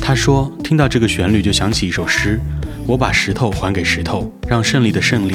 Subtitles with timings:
[0.00, 2.40] 他说：“听到这个旋律就想起一首诗，
[2.86, 5.34] 我把石头还给石头，让胜利的胜利。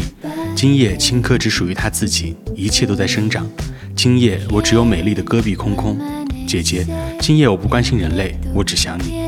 [0.55, 3.47] 今夜青稞只属于他自己，一切都在生长。
[3.95, 5.99] 今夜我只有美丽的戈壁空空。
[6.47, 6.87] 姐姐，
[7.19, 9.19] 今夜我不关心人类，我只想你。”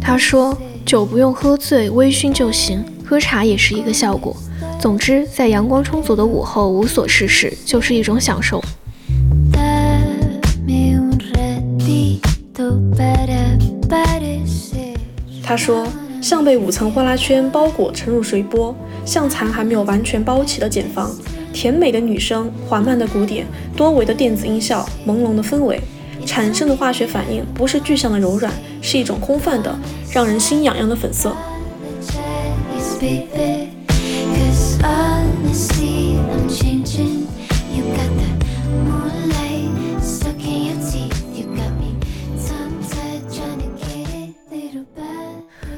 [0.00, 0.58] 他说
[0.88, 4.34] ：“酒不用喝醉，微醺就行，喝茶也是一个效果。
[4.80, 8.58] 总之，在阳光充足的午后，无所事事，就是一种享受。”
[15.44, 15.86] 他说
[16.22, 18.74] ：“像被五层呼啦圈包裹沉入水波，
[19.04, 21.14] 像蚕还没有完全包起的茧房。
[21.52, 23.46] 甜美的女声，缓慢的鼓点，
[23.76, 25.78] 多维的电子音效，朦胧的氛围。”
[26.26, 28.52] 产生的化学反应不是具象的柔软，
[28.82, 29.74] 是一种空泛的、
[30.18, 31.32] 让人心痒痒的粉色。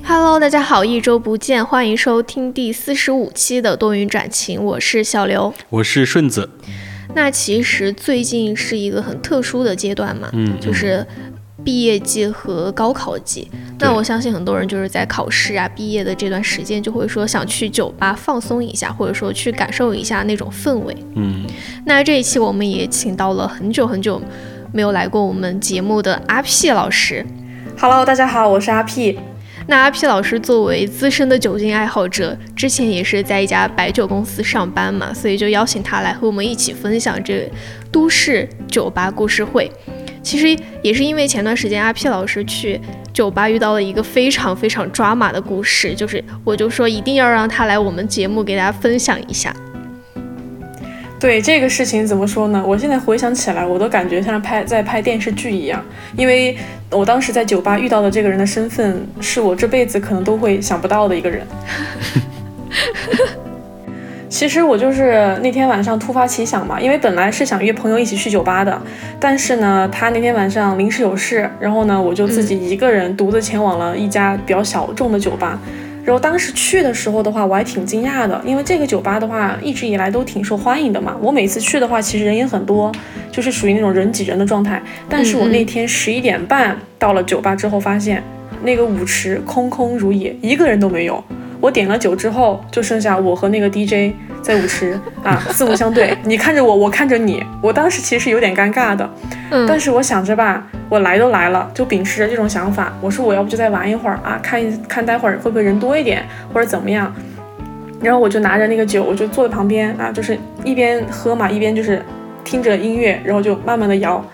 [0.02, 6.48] Hello，大家好，一周不见，欢迎收听第四十五期的多云转晴，我是小刘，我是顺子。
[7.14, 11.06] 那其实最近是一个很特殊的阶段嘛，嗯，就是
[11.62, 13.50] 毕业季和高考季。
[13.80, 20.94] 那我相信很多人就是在考试啊、毕业的这段时间，就会说想去酒吧放松一下，或者说去感受一下那种氛围。
[21.14, 21.46] 嗯，
[21.86, 24.20] 那这一期我们也请到了很久很久
[24.70, 27.24] 没有来过我们节目的阿 P 老师。
[27.78, 29.18] Hello，大家好，我是阿 P。
[29.66, 37.50] 那阿 P 老师作为资深的酒精爱好者，之前也是在一家白酒公司上班嘛，所以就邀请他来和我们一起分享这
[37.90, 39.70] 都市酒吧故事会。
[40.22, 42.80] 其实也是因为前段时间阿 P 老师去
[43.12, 49.54] 酒吧遇到了一个非常非常抓马的故事，就是我就说一定要让他来我们节目给大家分享一下。
[51.18, 52.64] 对这个事情怎么说呢？
[52.66, 55.84] 我现在回想起来，我都感觉像拍在拍电视剧一样，
[56.16, 56.56] 因为
[56.90, 61.46] 我当时在酒吧遇到的这个人的身份，是我这辈子可能都会想不到的一个人。
[64.30, 68.80] 其实我就是那天晚上突发奇想嘛，因为本来是想约朋友一起去酒吧的，
[69.18, 75.60] 但是呢，他那天晚上临时有事，然后呢，我就自己一个人独自前往了一家比较小众的酒吧。
[76.04, 81.16] 然后当时去的时候的话，我还挺惊讶的，因为这个酒吧的话一直以来都挺受欢迎的嘛。
[81.20, 82.90] 我每次去的话，其实人也很多，
[83.32, 84.80] 就是属于那种人挤人的状态。
[85.08, 88.22] 但是我那天十一点半到了酒吧之后，发现
[88.62, 91.22] 那个舞池空空如也，一个人都没有。
[91.60, 97.44] 我点了酒之后，就剩下我和那个 DJ 在舞池啊，四目相对，你看着我，我看着你。
[97.62, 99.08] 我当时其实有点尴尬的，
[99.50, 107.14] 嗯，但是我想着吧，我来都来了，就秉持着这种想法，我说我要不就再玩一会儿啊，看一看待会儿会不会人多一点，或者怎么样。
[108.00, 112.02] 然后我就拿着那个酒，我就坐在旁边啊，就是一边喝嘛，一边就是
[112.42, 114.24] 听着音乐，然后就慢慢的摇。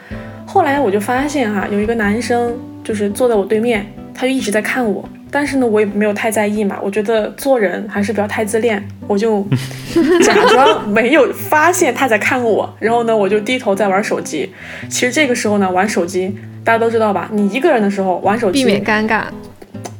[0.46, 5.04] 后来我就发现哈，有一个男生就是坐在我对面，他就一直在看我。
[5.30, 6.78] 但是呢，我也没有太在意嘛。
[6.82, 9.44] 我觉得做人还是不要太自恋，我就
[10.24, 12.72] 假装没有发现他在看我。
[12.78, 14.50] 然后呢，我就低头在玩手机。
[14.88, 17.28] 其实这个时候呢，玩手机大家都知道吧？
[17.32, 19.24] 你一个人的时候玩手机，避免尴尬。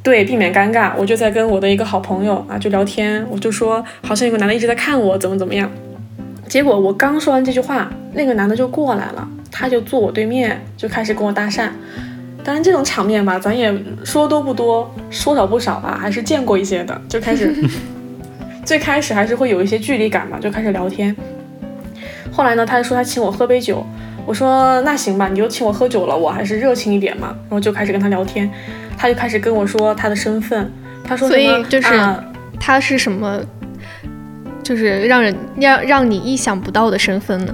[0.01, 0.93] 对，避免尴尬。
[0.97, 3.25] 我就在跟我的一个好朋友啊，就聊天。
[3.29, 5.69] 我就说，好像有个男的一直在看我，怎么怎么样。
[6.47, 11.67] 结果我刚说完这句话，那个男的就过来了，他就坐我对面，就开始跟我搭讪。
[12.47, 17.01] 当然，这种场面吧，咱也说多不多，说少不少吧，还是见过一些的。
[17.09, 17.53] 就开始，
[18.63, 21.13] 最开始还是会有一些距离感嘛，就开始聊天。
[22.31, 23.85] 后来呢，他就说他请我喝杯酒，
[24.25, 27.35] 我说那行吧，你就请我喝酒了，我还是热情一点嘛。
[27.49, 28.49] 然后就开始跟他聊天，
[28.97, 30.71] 他就开始跟我说他的身份，
[31.03, 31.99] 他说所以就是
[32.61, 33.41] 他是什么，
[34.63, 37.53] 就是让人让让你意想不到的身份呢？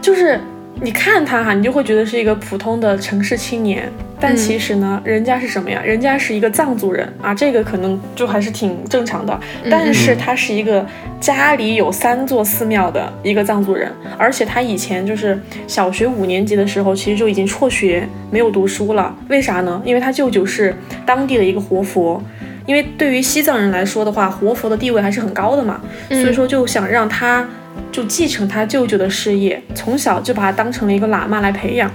[0.00, 0.40] 就是。
[0.84, 3.90] 你看他哈，你就会觉得是一个普通的城市青年，
[4.20, 5.80] 但其实呢，人家是什么呀？
[5.82, 9.40] 人家是一个藏族人啊，这个可能就还是挺正常的。
[9.70, 10.86] 但是他是一个
[11.18, 19.16] 家里有三座寺庙的一个藏族人，而且他以前就是小学五年级的时候，其实就已经辍学没有读书了。
[19.30, 19.80] 为啥呢？
[19.86, 20.76] 因为他舅舅是
[21.06, 22.22] 当地的一个活佛，
[22.66, 25.80] 因为对于西藏人来说的话，活佛的地位还是很高的嘛，
[26.10, 27.48] 所以说就想让他。
[27.92, 31.90] 就继承他舅舅的事业，从小就把他当成了一个喇嘛来培养。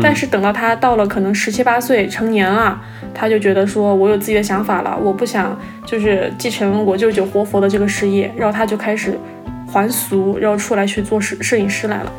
[0.00, 2.80] 但是等到他到了可能十七八岁成年了，
[3.12, 9.18] 他就觉得说，我有自己的想法了，我不想就是继承我舅舅活佛的这个事业，然后他就开始
[9.66, 12.12] 还俗，然后出来去做摄摄影师来了。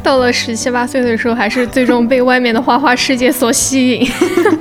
[0.00, 4.08] 到了十七八岁的时候，还是最终被外面的花花世界所吸引。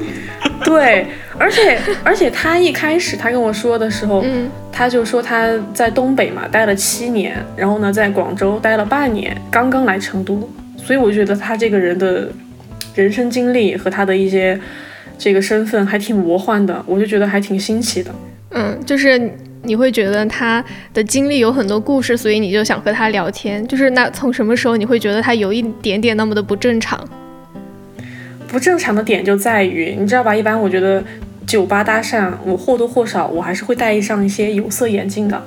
[0.65, 1.05] 对，
[1.39, 12.29] 而且而且他一开始他跟我说的时候，嗯他就说他在东北嘛待了七年，然后呢在广州待了半年，刚刚来成都，所以我觉得他这个人的
[12.95, 14.59] 人生经历和他的一些
[15.17, 18.13] 这个身份还挺魔幻的，我就觉得还挺新奇的。
[18.51, 19.19] 嗯，就是
[19.63, 20.63] 你会觉得他
[20.93, 23.65] 的经历有很多故事，所以你就想和他聊天。
[23.67, 27.07] 就是那从什么时候你会觉得他有一点点那么的不正常？
[28.47, 30.33] 不正常的点就在于，你知道吧？
[30.33, 31.03] 一般我觉得
[31.47, 35.41] 酒吧搭讪，我或多或少我还是会戴上一些有色眼镜的。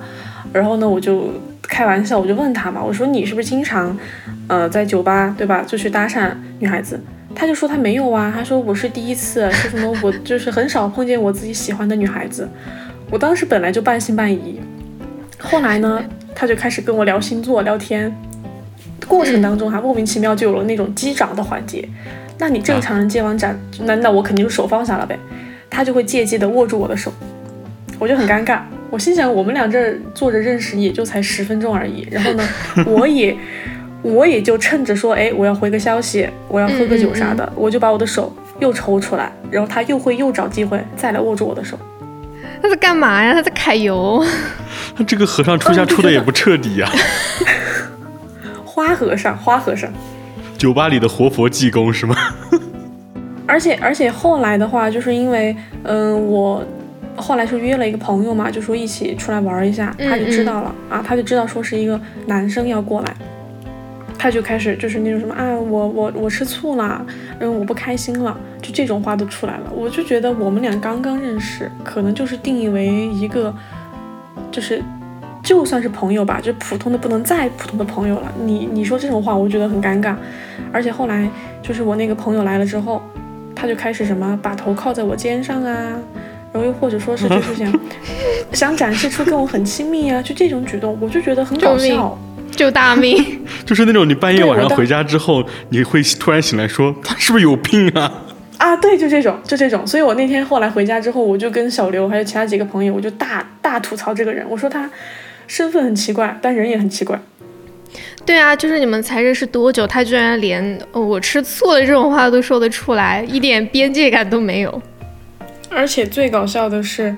[0.53, 1.29] 然后呢，我就
[1.63, 3.97] 开玩笑，我就问他嘛，我说你是不是经常，
[4.49, 6.99] 呃，在酒吧对吧，就去搭讪女孩子？
[7.33, 12.49] 他就说他没有啊，他说我是第一次，说什么我就是很少碰见我自己喜欢的女孩子。
[13.11, 14.59] 我当时本来就半信半疑，
[15.39, 16.03] 后来呢，
[16.35, 18.13] 他就开始跟我聊星座聊天，
[19.07, 21.89] 过程当中还莫名其妙就有了那种击掌的环节。
[22.39, 25.17] 那你正常人接完掌，那那我肯定就手放下了呗，
[25.71, 27.13] 他就会借机的握住我的手，
[27.99, 28.61] 我就很尴尬。
[28.91, 32.49] 我心想，我们俩这坐着认识也就才十分钟而已，然后呢，
[32.85, 33.37] 我也
[34.03, 41.79] 我也就趁着说，哎，我要回个消息，我要喝个酒啥的，我就把我的手又抽出来，然后他又会又找机会再来握住我的手。
[42.61, 43.33] 他在干嘛呀？
[43.33, 44.25] 他在揩油。
[44.97, 46.91] 他这个和尚出家出的也不彻底呀、
[48.67, 49.89] 花和尚，花和尚。
[50.59, 52.17] 酒吧里的活佛济公是吗？
[53.51, 56.65] 而且而且后来的话，就是因为，嗯、我
[57.17, 63.15] 后来是约了一个朋友嘛，就说一起出来玩一下，嗯他就知道了啊，他就知道说是一个男生要过来，
[64.17, 67.05] 他就开始就是那种什么啊，我我我吃醋了，
[67.41, 69.73] 嗯，我不开心了，就这种话都出来了。
[69.75, 73.53] 我就觉得我们俩刚刚认识，可能就是定义为一个，
[74.51, 74.83] 就是
[75.43, 78.33] 就算是朋友吧，就普通的不能再普通的朋友了。
[78.45, 80.15] 你你说这种话，我觉得很尴尬。
[80.73, 81.29] 而且后来
[81.63, 83.03] 就是我那个朋友来了之后，
[83.61, 85.75] 他就开始什么把头靠在我肩上啊，
[86.53, 87.73] 然后又或者说是 就是想
[88.53, 92.19] 想展示出跟我很亲密啊，就这种举动，我就觉得很搞笑。
[92.53, 93.41] 救大命！
[93.65, 98.13] 就是那种你半夜晚上回家之后，你会突然醒来说他是不是有病啊？
[98.59, 99.87] 啊，对，就这种，就这种。
[99.87, 104.91] 所以我那天后来回家之后，我就跟小刘还有其他几个朋友，我就大大吐槽这个人，我说他
[105.47, 107.19] 身份很奇怪，但人也很奇怪。
[108.25, 114.83] 对啊，就是你们才认识多久，他居然连、呃我吃醋的这种话都说得出来，一点边界感都没有。
[115.69, 117.17] 而且最搞笑的是，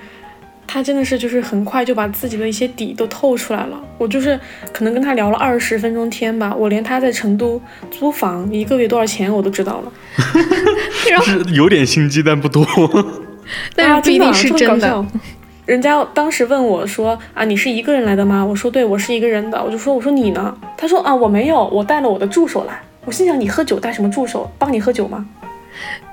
[0.66, 3.80] 他真的是就是很快就把自己的一些底都透出来了。
[3.98, 4.38] 我就是
[4.72, 7.60] 可能跟他聊了二十分钟天吧，我连他在成都
[7.90, 9.92] 租房一个月多少钱我都知道了。
[11.08, 12.66] 就是有点心机，但不多。
[13.74, 14.88] 但是不一定是真的。
[14.88, 15.20] 啊真的。
[15.64, 24.50] 人家当时问我说：“啊，你是一个人来的吗？”我说：“对，我是一个人的。”我就说：“我说你呢？”他说：“啊，我没有，我带了我的助手来。”我心想：“你喝酒带什么助手？
[24.58, 25.24] 帮你喝酒吗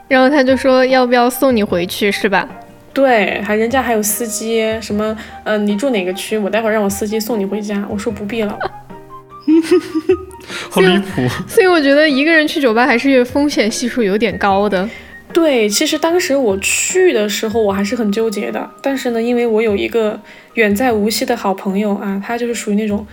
[0.08, 2.48] 然后他就说要不要送你回去，是吧？？”
[2.94, 6.38] 对，还人家还有司机，什么呃，你住哪个区？
[6.38, 7.84] 我待会儿让我司机送你回家。
[7.90, 8.58] 我说不必了。
[10.70, 11.28] 好离谱！
[11.48, 14.88] 所以我觉得一个人去酒吧还是风险系数有点高的。
[15.32, 18.70] 对，其实当时我去的时候，我还是很纠结的。
[18.82, 20.20] 但是呢，因为我有一个
[20.56, 23.06] 远在无锡的好朋友啊，他就是属于那种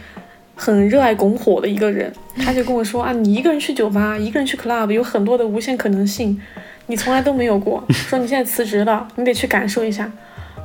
[0.55, 6.41] 很热爱拱火的一个人， 他就跟我说啊，你一个人去酒吧，一个人去 club，有很多的无限可能性，
[6.87, 7.85] 你从来都没有过。
[7.93, 10.11] 说你现在辞职了，你得去感受一下。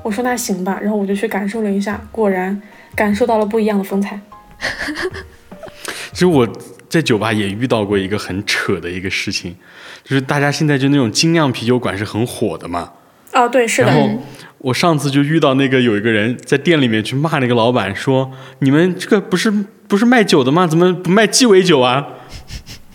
[0.03, 2.59] 我说那行吧，然后我就去感受了一下，果然
[2.95, 4.19] 感受到了不一样的风采。
[6.13, 6.47] 其实我
[6.91, 9.55] 在酒吧也遇到过一个很扯的一个事情，
[10.03, 12.91] 就是大家现在就那种精酿啤酒馆是很火的嘛。
[13.31, 14.21] 哦，对，是的然，后
[14.57, 18.29] 我上次就遇到那个有一个人在店里面去骂那个老板说
[18.59, 19.49] ：“你们这个不是
[19.87, 20.67] 不是卖酒的吗？
[20.67, 22.05] 怎么不卖鸡尾酒啊？”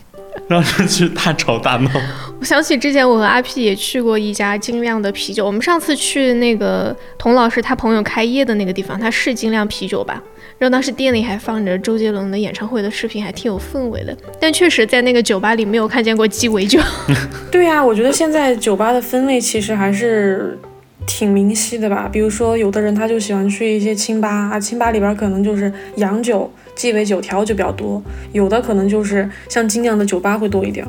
[0.49, 1.91] 然后就去大吵大闹。
[2.39, 10.23] 我想起之前我和阿 P 也去过一家精酿的啤酒，我们上次去那个童老师他朋友开业的那个地方，他是精酿啤酒吧？
[10.59, 14.17] 然后当时店里还放着周杰伦的演唱会的视频，还挺有氛围的。
[14.41, 16.81] 但确实在那个酒吧里没有看见过鸡尾酒。
[17.53, 20.59] 对呀、我觉得现在酒吧的分类其实还是
[21.07, 22.09] 挺明晰的吧。
[22.11, 30.87] 比如说，有的人他就喜欢去一些清吧啊，清吧里边可能就是洋酒、鸡尾酒、调酒比较多，有的可能就是像精酿的酒吧会多一点。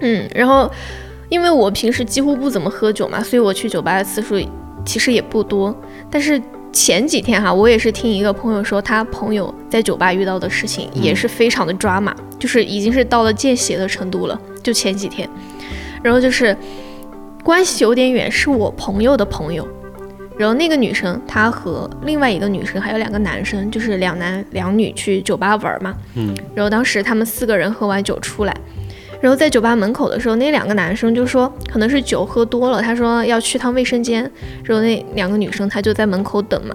[0.00, 0.68] 嗯，然后
[1.28, 4.36] 因为我平时几乎不怎么喝酒嘛，所以我去酒吧的次数
[4.84, 5.72] 其实也不多。
[6.10, 14.40] 但是前几天哈，我也是听一个朋友说，他朋友在酒吧遇到的事情也是非常的抓马，就是已经是到了见血的程度了。
[14.62, 15.28] 就前几天，
[16.02, 16.56] 然后就是
[17.44, 19.68] 关系有点远，是我朋友的朋友。
[20.38, 25.94] 然后那个女生，她和另外一个女生还有两个男生，就是两男两女去酒吧玩嘛。
[26.14, 28.56] 嗯，然后当时他们四个人喝完酒出来，
[29.22, 34.28] 然后在酒吧门口的时候，那两个男生就说可能是酒喝多了，他说要去趟卫生间，
[34.64, 36.74] 然后那两个女生她就在门口等嘛。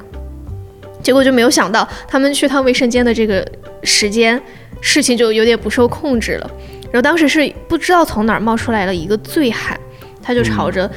[1.03, 3.45] 结果就没有想到，他们去趟卫生间的这个
[3.83, 4.41] 时间，
[4.79, 6.49] 事情就有点不受控制了。
[6.85, 9.77] 然后当时是不知道从哪儿冒出来了一个醉汉，
[10.21, 10.89] 他就朝着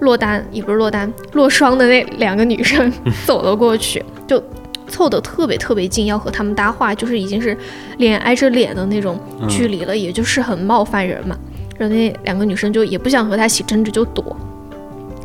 [0.00, 2.90] 落单，也不是落单，落霜的那两个女生
[3.26, 4.42] 走了过去，就
[4.88, 7.56] 凑得特别特别近，要和他们搭话，就是已经是
[7.98, 11.36] 脸挨着脸的那种距离了，也就是很冒犯人嘛。
[11.78, 14.36] 然后那两个女生就也不想和他起争执，就躲。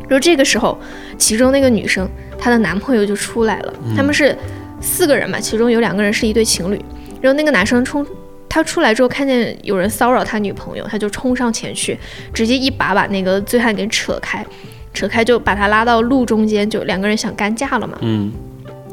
[0.08, 0.78] 然后这个时候，
[1.16, 2.06] 其中那个女生
[2.38, 4.36] 她的男朋友就出来了，他们是
[4.80, 6.78] 四个人嘛，其中有两个人是一对情侣。
[7.20, 8.04] 然后那个男生冲
[8.48, 11.98] 他出来之后，看见有人骚扰他女朋友，他就冲上前去，
[12.34, 14.44] 直接一把把那个醉汉给扯开，
[14.92, 17.96] 扯开就把他拉到路中间，就两个人想干架了嘛。
[18.02, 18.30] 嗯，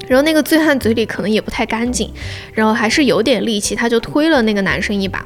[0.09, 2.11] 然后那个醉汉嘴里可能也不太干净，
[2.51, 5.23] 然后还是有点力气，他就推了那个男生一把，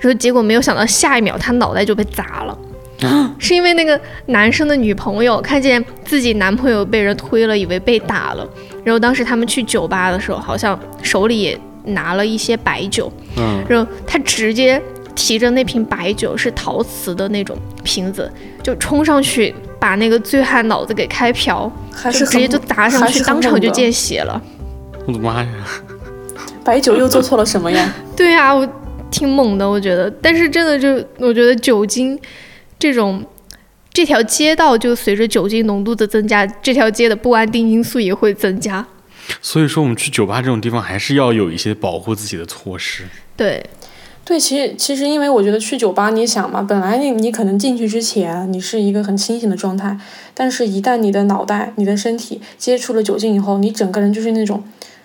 [0.00, 2.56] 然后结果没有想到下一秒他脑袋就被砸了。
[3.36, 8.48] 是因为那个男生的女朋友看见自己男朋友被人推了，以为被打了。
[8.84, 13.12] 然后当时他们去酒吧的时候，好像手里也拿了一些白酒。
[13.36, 14.80] 嗯，然后他直接
[15.16, 18.30] 提着那瓶白酒，是陶瓷的那种瓶子，
[18.62, 19.52] 就冲上去
[19.82, 24.40] 把那个醉汉脑子给开瓢，还是直接就砸上去，当场就见血了。
[25.08, 25.48] 我的妈呀！
[26.62, 27.92] 白酒又做错了什么呀？
[28.16, 28.64] 对啊，我
[29.10, 30.08] 挺猛的，我觉得。
[30.22, 32.16] 但是真的就，我觉得酒精。
[32.78, 33.24] 这种
[33.92, 38.86] 这条街道就随着酒精浓度的增加，这条街的不安定因素也会增加。
[39.40, 43.02] 所以说，我们去酒吧这种地方还是要有一些保护自己的措施。
[43.36, 43.64] 对，
[44.32, 49.94] 对，其实其实因为我觉得去酒吧，你想嘛，本来你你可能进去之前你是一个很清醒的状态，
[50.32, 54.64] 但是一旦你的脑袋、你的身体接触了酒精以后，你整个人就是那种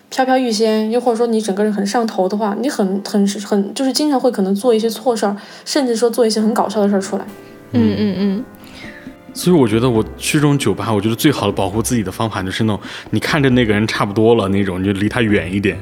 [0.10, 7.26] 飘飘欲仙，又或者说你整个人很上头的话，你很很很就是经常会可能做一些错事儿，甚至说做一些很搞笑的事儿出来。
[7.74, 8.46] 嗯嗯嗯，
[9.34, 15.78] 所以我觉得我去这种酒吧，我觉得最好的保护自己的方法就是那种你看着那个人差不多了那种，你就离他远一点。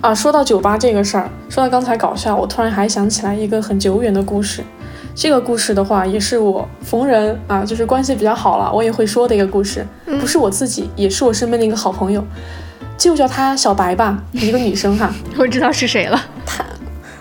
[0.00, 4.62] 啊，说到酒吧这个事儿，说到刚才搞笑，我突然还想起来一个很久远的故事。
[5.14, 9.86] 这个故事的话，也是我逢人啊，就是关系比较好了，我也会说的一个故事。
[10.18, 12.24] 不是我自己，也是我身边的一个好朋友，
[12.96, 15.12] 就叫她小白吧，一个女生哈。
[15.36, 16.18] 我知道是谁了。
[16.46, 16.64] 她。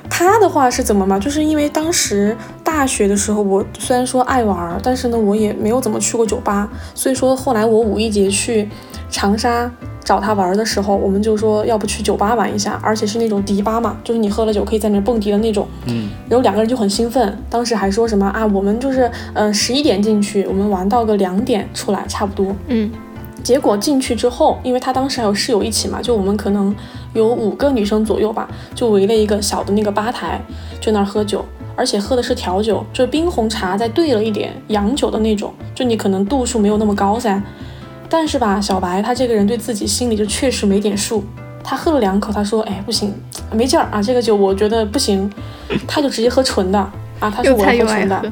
[0.10, 1.20] 她的话是怎么嘛？
[1.20, 6.70] 就是因为当时大学的时候，我虽然说爱玩，但是呢，我也没有怎么去过酒吧。
[6.96, 8.70] 所以说后来我五一节去
[9.10, 9.70] 长沙
[10.10, 15.68] 找他玩的时候，我们就说要不去酒吧玩一下，而且是那种迪吧嘛，就是你喝了酒可以在那蹦迪的那种。
[15.86, 16.10] 嗯。
[16.28, 22.56] 然后两个人就很兴奋，当时还说什么啊，我们就是呃十一点进去，我们玩到个两点出来，差不多。
[22.70, 22.90] 嗯。
[23.44, 26.76] 结果进去之后，因为他当时还有室友一起嘛，就我们可能。
[27.16, 30.40] 有五个女生左右吧，就围了一个小的那个吧台，
[30.80, 31.44] 就那儿喝酒，
[31.76, 37.42] 而且喝的是调酒，就是冰红茶再兑了一点洋酒的那种，就你可能度数没有那么高噻。
[38.10, 41.24] 但是吧，小白他这个人对自己心里就确实没点数，
[41.64, 43.14] 他喝了两口，他说：“哎，不行，
[43.52, 45.30] 没劲儿啊，这个酒我觉得不行。
[45.88, 46.80] ”他就直接喝纯的
[47.20, 48.32] 啊，他说我要喝纯的，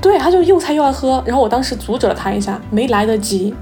[0.00, 1.22] 对，他就又菜又爱喝。
[1.26, 3.54] 然后我当时阻止了他一下，没来得及，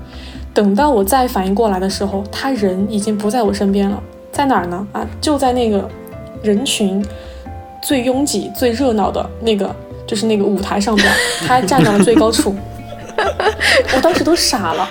[0.55, 4.01] 等到我再反应过来的时候，他人已经不在我身边了。
[4.31, 4.87] 在哪儿呢？
[4.93, 5.91] 啊，就在那个
[6.45, 7.05] 人群
[7.83, 9.75] 最拥挤、最热闹的那个，
[10.07, 11.13] 就是那个舞台上边，
[11.49, 12.55] 他站到了最高处。
[13.97, 14.89] 我当时都傻了，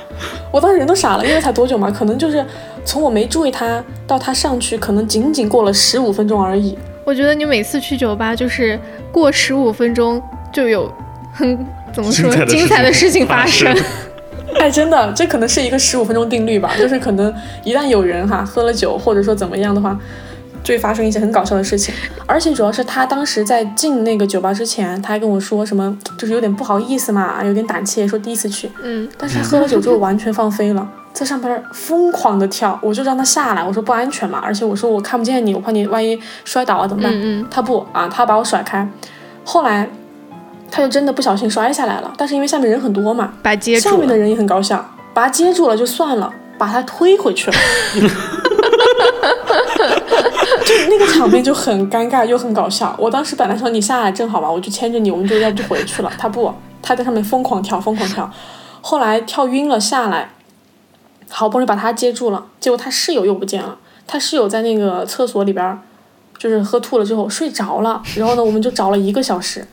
[0.51, 1.89] 我当时人都傻了，因为才多久嘛？
[1.91, 2.45] 可能就是
[2.83, 6.77] 从我没注意他到他上去，可能仅仅过了十五分钟而已。
[7.05, 8.79] 我觉得你每次去酒吧，就是
[9.11, 10.91] 过十五分钟就有
[11.33, 13.75] 很怎么说精彩的事情发生。
[14.59, 19.97] 哎，真的，这可能是一个十五分钟定律吧，就是可能一旦有人哈喝了酒，或者说怎么样的话，
[20.63, 21.93] 就会发生一些很搞笑的事情。
[22.25, 28.69] 而且主要是他当时在进那个酒吧之前，他还跟我说什么，就是有点不好意思嘛，有点胆怯，说第一次去。
[28.83, 29.07] 嗯。
[29.17, 37.11] 但是他喝了酒之后完全放飞了，在上边疯狂的跳，我就让他下来，我说不安全嘛，而且我说我看不见你，我怕你万一摔倒了怎么办？
[37.13, 37.47] 嗯嗯。
[37.49, 38.87] 他不啊，他把我甩开，
[39.43, 39.89] 后来。
[40.71, 47.57] 他就真的不小心摔下来了，但是因为下面人很多嘛，把接住下面的人也很搞笑，把他接住了就算了，把他推回去了，
[47.95, 48.01] 就
[50.89, 52.95] 那个场面就很尴尬又很搞笑。
[52.97, 56.11] 我当时本来说你下来正好吧，我就牵着你，我们就要就回去了。
[56.17, 58.29] 他不，他在上面疯狂跳，疯狂跳，
[58.81, 60.31] 后来跳晕了下来，
[61.29, 63.77] 好不容易把他接住了，结果他室友又不见了，
[64.07, 65.79] 他室友在那个厕所里边，
[66.37, 69.65] 就是喝吐了之后睡着了，然后呢，我们就找了一个小时。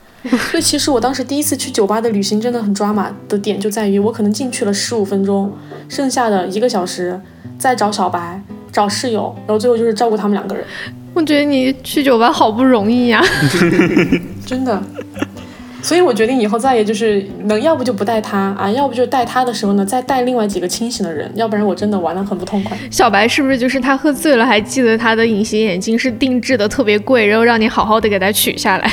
[0.50, 5.52] 所以其实我当时第一次去酒吧的旅行真的很抓马的点就在于我可能进去了十五分钟，
[5.88, 7.20] 剩下的一个小时
[7.58, 8.42] 再找小白、
[8.72, 10.64] 找室友，然后最后就是照顾他们两个人。
[11.16, 13.24] 我觉得你去酒吧好不容易呀。
[14.44, 14.80] 真的。
[15.82, 22.76] 所以我决定以后再也就是能，要不就不带他啊，要不就带他的时候呢，再带另外几个清醒的人，要不然我真的玩的很不痛快。
[22.90, 28.92] 小白是不是就是他喝醉了，还记得他的隐形眼镜是定制的，特别贵，然后让你好好的给他取下来？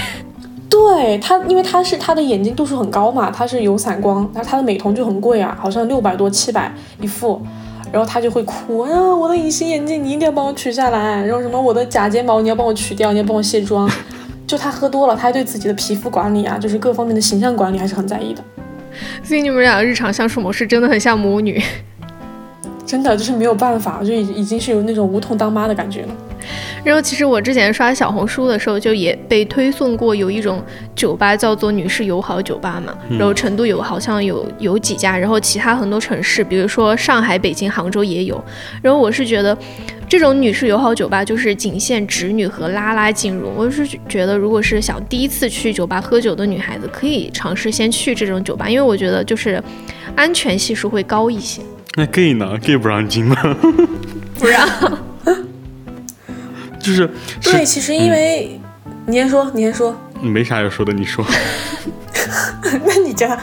[0.69, 7.41] 对他，因为他是他的眼睛度数很高嘛，他是有散光，他他的美瞳就很贵啊，好像六百多七百一副，
[7.93, 13.87] 然后他就会哭，啊，我的隐形眼镜你一定要帮我取下来，然后什么我的假睫毛你要帮我取掉，你要帮我卸妆。
[14.47, 18.43] 就他喝多了，他还对自己的皮肤管理啊，就是各方面的形象管理还是很在意的。
[19.23, 21.61] 所以你们俩日常相处模式真的很像母女，
[22.83, 26.09] 真的就是没有办法，就已已经是有那种无痛当妈的感觉了。
[26.83, 30.63] 然后其实我之前刷小红书的时候，就也被推送过有一种
[30.95, 38.43] 酒吧叫做女士友好酒吧嘛，然后成都有好像有有几家，然后其他很多城市，比如说上海、北京、杭州也有。
[38.81, 39.57] 然后我是觉得。
[40.05, 43.51] 这种女士友好酒吧就是仅限直女和拉拉进入。
[43.55, 49.63] 我是觉得，如果是想第一次去酒吧喝酒的女孩子，可以尝试先去这种酒吧，因为我觉得就是
[50.15, 51.63] 安全系数会高一些。
[51.95, 53.35] 那 gay 呢？gay 不让进吗？
[54.37, 54.69] 不让。
[56.83, 57.09] 就是
[57.41, 58.59] 对，其实因为
[59.07, 59.95] 你先说，你先说。
[60.21, 61.25] 没啥要说的，你说。
[62.85, 63.37] 那你讲，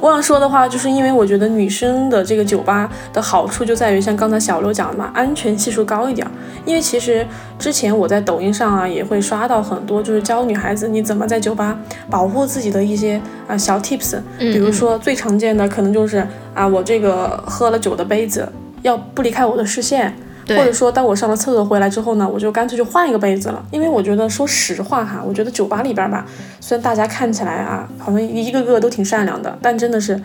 [0.00, 6.26] 我想说的话，就是因为我觉得女生的这个酒吧的好处就在于，像刚才小刘讲的嘛，安全系数高一点。
[6.64, 7.26] 因为其实
[7.58, 11.78] 之前我在抖音上啊，也会刷到很多，就是教女孩子你怎么在酒吧
[12.10, 14.18] 保护自己的一些啊小 tips。
[14.38, 18.50] 比如说最常见的可能就是啊，我这个喝了酒的杯子
[18.82, 20.14] 要不离开我的视线。
[20.48, 23.64] 或者说，当我上了厕所回来之后呢，我就干脆就换一个杯子了。
[23.70, 26.26] 因为我觉得，说实话哈，我觉得酒吧里边吧，
[26.60, 30.20] 虽然大家看起来啊，好像一个个都挺善良的，但真的是，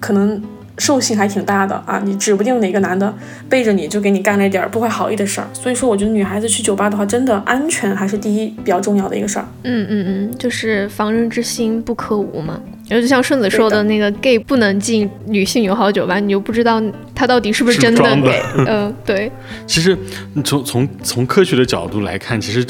[0.00, 0.42] 可能
[0.78, 2.00] 兽性还挺大的啊。
[2.04, 3.14] 你指不定哪个男的
[3.48, 5.46] 背着你就给你干了一点儿不怀好意的事儿。
[5.52, 9.46] 所以说，我觉得女孩子去酒吧的话，真的安全还是第一比较重要的一个事儿。
[9.62, 12.60] 嗯嗯嗯，就是防人之心不可无嘛。
[12.88, 16.80] 然后就像顺子说的那个 gay 不能进女性友好酒吧，你就不知道
[17.14, 18.42] 他到底是不是真的 gay。
[18.66, 19.30] 嗯，对。
[19.66, 19.96] 其实
[20.44, 22.64] 从从从科学的角度来看，其实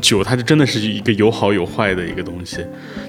[0.00, 2.58] 酒它就真的是一个有好有坏的一个东西。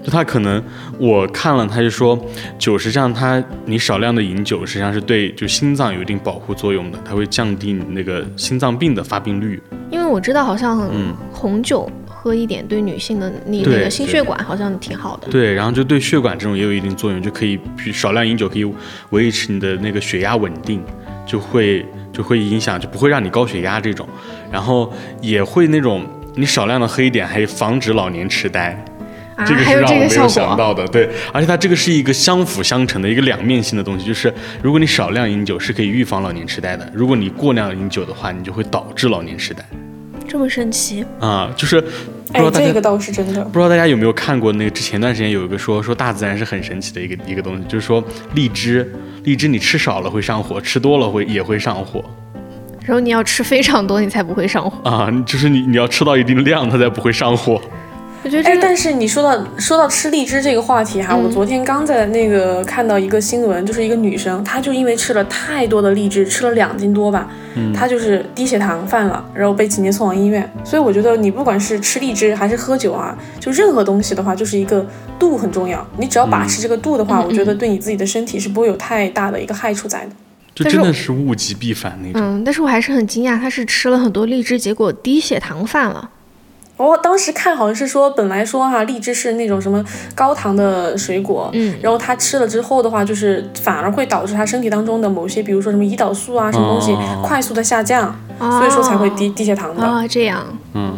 [0.04, 0.64] 就它可能
[0.98, 2.18] 我看了，他就说
[2.58, 9.62] 酒实际上它你少量的饮酒实际上是对就心脏有一定保护作用的，它会降低你那个心脏病的发病率。
[9.92, 10.90] 因为我知道好像
[11.32, 11.88] 红酒。
[12.28, 15.30] 喝一点对女性的你那个心血管好像挺好的。
[15.30, 17.58] 对，然后就对血管这种也有一定作用，就可以
[17.94, 18.70] 少量饮酒可以
[19.12, 20.84] 维持你的那个血压稳定，
[21.26, 24.06] 就会就会影响就不会让你高血压这种，
[24.52, 28.78] 然后也会那种你少量的喝一点，还防止老年痴呆，
[29.46, 30.86] 这个是让我没有想到的。
[30.88, 39.64] 对，而且它这个是一个相辅相成的一个两面性的东西，就是如果你少量饮酒是可以预防老年痴呆的，如果你过量饮酒的话，你就会导致老年痴呆。
[40.28, 41.50] 这么神奇啊！
[41.56, 41.82] 就是。
[42.34, 43.44] 哎，这个倒是真的。
[43.46, 44.70] 不知道大家有没有看过那个？
[44.72, 48.04] 之前段时间有一个说说大自然是很神奇的一个一个东西，就是说
[48.36, 48.92] 荔枝，
[49.24, 52.04] 荔枝你吃少了会上火，吃多了会也会上火。
[52.86, 55.12] 然后你要吃非常多，你才不会上火啊！
[55.26, 57.62] 就是你你要吃到一定量，它才不会上火。
[58.28, 67.30] 我觉得，哎，但是你说到说到吃荔枝这个话题哈，我昨天刚在那个看到一个新闻，就是一个女生，她就因为吃了太多的荔枝，吃了两斤多吧，
[67.74, 70.52] 她就是低血糖犯了，然后被紧急送往医院。
[70.66, 74.86] 所以我觉得你不管是吃荔枝还是喝酒啊，就任何东西的话，就是一个
[75.18, 75.88] 度很重要。
[75.98, 80.10] 你只要把持这个度的话，我觉得对你自己的身体是不会有太大的一个害处在的。
[80.54, 82.22] 就真的是物极必反那种。
[82.22, 86.10] 嗯，但是我还是很惊讶，她是吃了很多荔枝，结果低血糖犯了。
[86.86, 89.84] 我当时看好像是说，本来说哈，荔枝是那种什么
[90.16, 100.94] 高糖的水果，嗯，然后他吃了之后的话，就是反而会导致他身体当中的某些，比如说什么胰岛素啊，什么东西快速的下降，所以说才会低低血糖的啊，这样，嗯。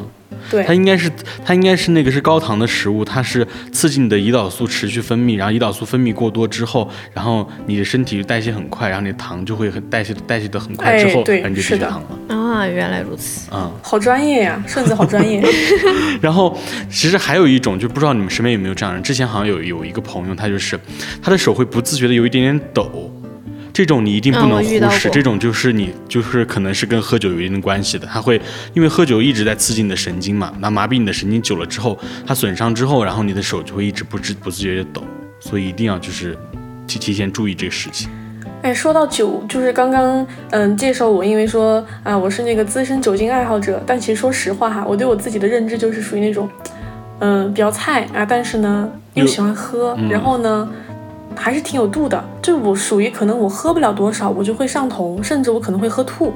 [0.49, 1.11] 对，它应该是
[1.45, 12.35] 它应该是那个是高糖的食物，它是刺激你的胰岛素持续分泌，然后胰岛素分泌过多之后，然后你的身体代谢很快，然后你的糖就会很代谢代谢的很快，之后对，就低血糖了。
[12.35, 13.49] 啊，原来如此。
[13.53, 15.41] 嗯，好专业呀，顺子好专业。
[16.21, 16.57] 然后
[16.89, 20.79] 其实还有一种，就不知道你们身边有没有这样人，之前好像有有一个朋友，他就是
[21.21, 23.11] 他的手会不自觉的有一点点抖。
[23.79, 28.35] 这种你一定不能忽视，这种就是你就是可能是跟喝酒有一定关系的，它会
[28.73, 35.01] 因为喝酒一直在刺激你的神经嘛，那麻痹你的神经久了之后，它损伤之后，然后你的手就会一直不知不自觉的抖，
[35.39, 36.37] 所以一定要就是
[36.87, 38.09] 提提前注意这个事情。
[38.63, 46.49] 哎，说到酒，就是刚刚嗯介绍我，因为说啊我是那个资深酒精爱好者，但其实说实话哈，我对我自己的认知就是属于那种
[47.19, 50.67] 嗯比较菜啊，但是呢又喜欢喝，然后呢。
[51.41, 56.33] 还是挺有度的，就我属于可能我喝不了多少，我就会上头，甚至我可能会喝吐。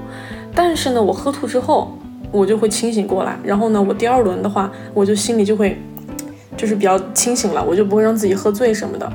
[0.56, 1.94] 但是呢，我喝吐之后，
[2.32, 3.38] 我就会清醒过来。
[3.44, 5.78] 然后呢，我第二轮的话，我就心里就会
[6.56, 9.12] 就是比较清醒了，我就不会让自己喝醉什么的。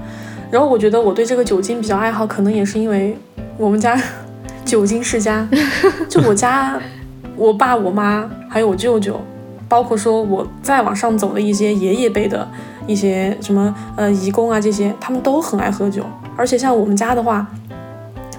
[0.51, 3.17] 然后我觉得我对这个酒精比较爱好，可能也是因为
[3.57, 3.99] 我们家
[4.67, 5.49] 酒精世家，
[6.07, 6.79] 就我家
[7.35, 9.19] 我爸我妈还有我舅舅，
[9.67, 12.47] 包括说我再往上走的一些爷爷辈的
[12.89, 16.03] 一些什么呃义工啊这些，他们都很爱喝酒，
[16.37, 17.47] 而且像我们家的话。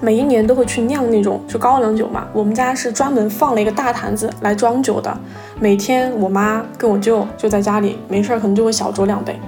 [0.02, 5.14] 每一年都会去酿那种就高粱酒嘛，我们家是专门放了一个大坛子来装酒的。
[5.58, 9.38] 每天我妈跟我舅就在家里没事儿，可能就会小酌两杯。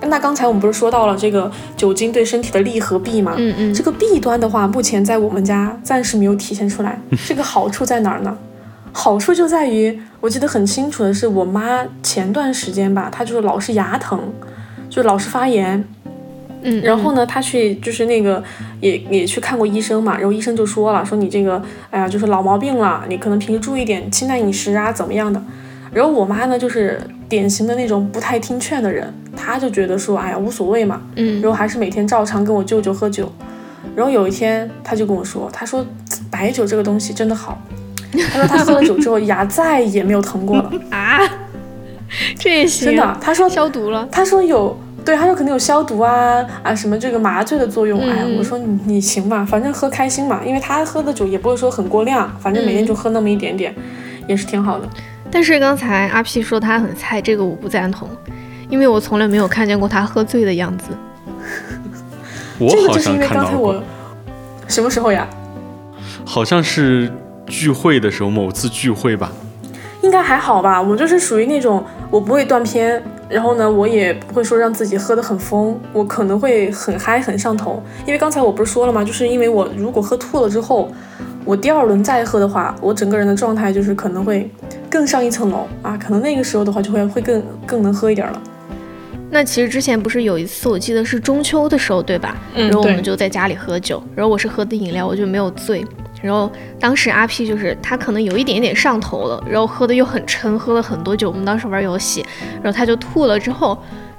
[0.00, 3.34] 那刚才我们不是说到了这个酒精对身体的利和弊吗？
[3.36, 3.74] 嗯嗯。
[3.74, 6.98] 这个弊端的话，目前在我们家暂时没有体现出来。
[7.26, 8.34] 这个好处在哪儿呢？
[8.92, 14.20] 好处就在于，我记得很清楚的是，我妈前段时间吧，她就是老是牙疼，
[14.88, 15.84] 就老是发炎。
[16.62, 18.42] 嗯，然后呢，她去就是那个
[18.80, 25.42] 也也去看过医生嘛，然后医生就说了，说你这个哎呀就是老毛病了，你可能平时注意点清淡饮食啊，怎么样的。
[25.92, 33.32] 然后我妈呢就是典型的那种不太听劝的人，她就觉得说哎呀无所谓嘛，嗯，然后还是每天照常跟我舅舅喝酒。
[33.96, 35.84] 然后有一天她就跟我说，她说
[36.30, 37.58] 白酒这个东西真的好，
[38.12, 41.20] 他说他喝了酒之后牙再也没有疼过了 啊，
[42.38, 44.78] 这也行，真的，他说消毒了，他说有。
[45.02, 47.98] 对，他说可能有消毒啊啊什么这个麻醉的作用。
[48.00, 53.74] 哎呀，我说你你行吧，反正喝开心嘛，因为他喝的酒也不会说很过量，反正每天就喝那么一点点，
[54.26, 54.86] 也是挺好的。
[55.30, 58.06] 但是刚才阿 P 说他很菜，这个我不赞同，
[58.68, 60.90] 因为我从来没有看见过他喝醉的样子。
[62.58, 63.82] 我好像看到过。
[64.68, 65.26] 什么时候呀？
[66.26, 67.10] 好像是
[67.50, 69.30] 聚会的时候，某次聚会吧。
[70.02, 73.02] 应该还好吧，我就是属于那种我不会断片。
[73.28, 79.04] 然后呢，我也不会说让自己喝得很疯，我可能会很嗨很上头，因为刚才我不是说了吗？
[79.04, 80.90] 就是因为我如果喝吐了之后，
[81.44, 84.50] 我第二轮再喝的话，我整个人的状态就是可能会
[84.90, 88.42] 更上一层楼啊，可能那个时候的话就会会更更能喝一点了。
[89.30, 92.36] 那其实之前不是有一次，我记得是中秋的时候，对吧？
[92.56, 95.84] 嗯，然后我们就在家里喝酒，然后我是喝的饮料，我就没有醉。
[96.22, 101.30] 然后当时阿 P 就是他可能有一点点上头了，然后喝的又很撑，喝了很多酒。
[101.30, 102.24] 我们当时玩游戏，
[102.62, 103.76] 然后他就吐了之后，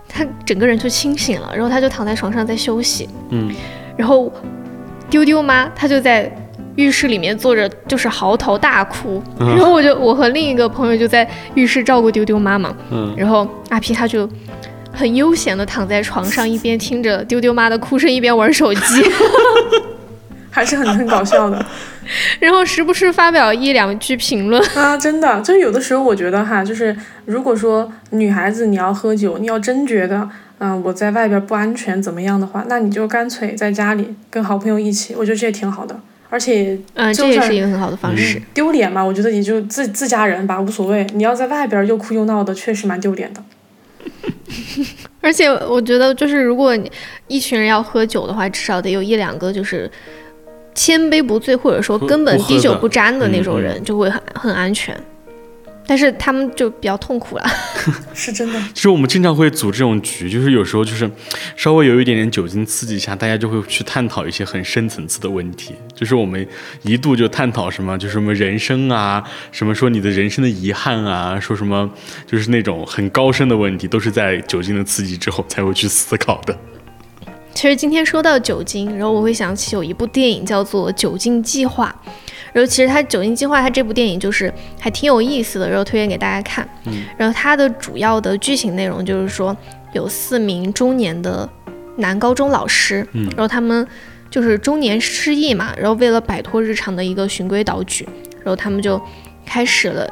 [0.09, 3.07] 他整个人就清醒了，然后他就躺在床上在休息。
[3.29, 3.53] 嗯，
[3.95, 4.31] 然后
[5.09, 6.31] 丢丢妈她就在
[6.75, 9.21] 浴室里面坐着，就是嚎啕大哭。
[9.37, 12.75] 然后我就我和另一个朋友就在浴室照顾丢丢妈嘛。
[12.89, 14.27] 嗯，然后阿 P 他就
[14.91, 18.81] 很悠闲的躺在床上，一边听着丢丢妈的哭声，一边玩手机。
[20.53, 21.65] 还是很很搞笑的，
[22.39, 26.95] 然后时不时发表一两句评论啊，真的，就是有的时候我觉得哈，就是
[27.25, 38.41] 如果说女孩子你要喝酒，你要真觉得嗯我在外边不安全怎么样的话，那你就干脆在家里跟好朋友一起，我觉得这也挺好的，而且嗯这也是一个很好的方式。
[38.53, 41.05] 丢脸嘛，我觉得也就自自家人吧，无所谓。
[41.13, 43.43] 你要在外边又哭又闹的，确实蛮丢脸的。
[45.21, 46.91] 而且我觉得就是如果你
[47.27, 49.89] 一群人要喝酒的话，至少得有一两个就是。
[50.73, 54.95] 千杯不醉，或者说根本滴酒不沾的那种人，就会很很安全。
[55.87, 57.45] 但是他们就比较痛苦了，
[58.13, 58.61] 是真的。
[58.73, 61.09] 其实我们经常会组这种局，就是有时候就是
[61.57, 65.75] 稍微有一点点酒精刺激下，大家就会去探讨一些很深层次的问题。
[65.93, 66.47] 就是我们
[66.83, 71.89] 一度就探讨什么，就是什么人生啊，什么说你的人生的遗憾啊，说什么
[72.25, 76.57] 就是那种很高深的问题，都是在酒精的刺激之后才会去思考的。
[77.53, 81.93] 其实今天说到酒精，然后我会想起有一部电影叫做《酒精计划》，
[82.53, 86.67] 然后其实它《酒精计划》它这部电影就是还挺有意思的，然后推荐给大家看。
[86.85, 89.55] 嗯，然后它的主要的剧情内容就是说
[89.93, 91.47] 有四名中年的
[91.97, 93.85] 男高中老师，嗯，然后他们
[94.29, 98.99] 就是中年失忆嘛，然后为了摆脱日常的一个循规蹈矩，然后他们就
[99.45, 100.07] 开始了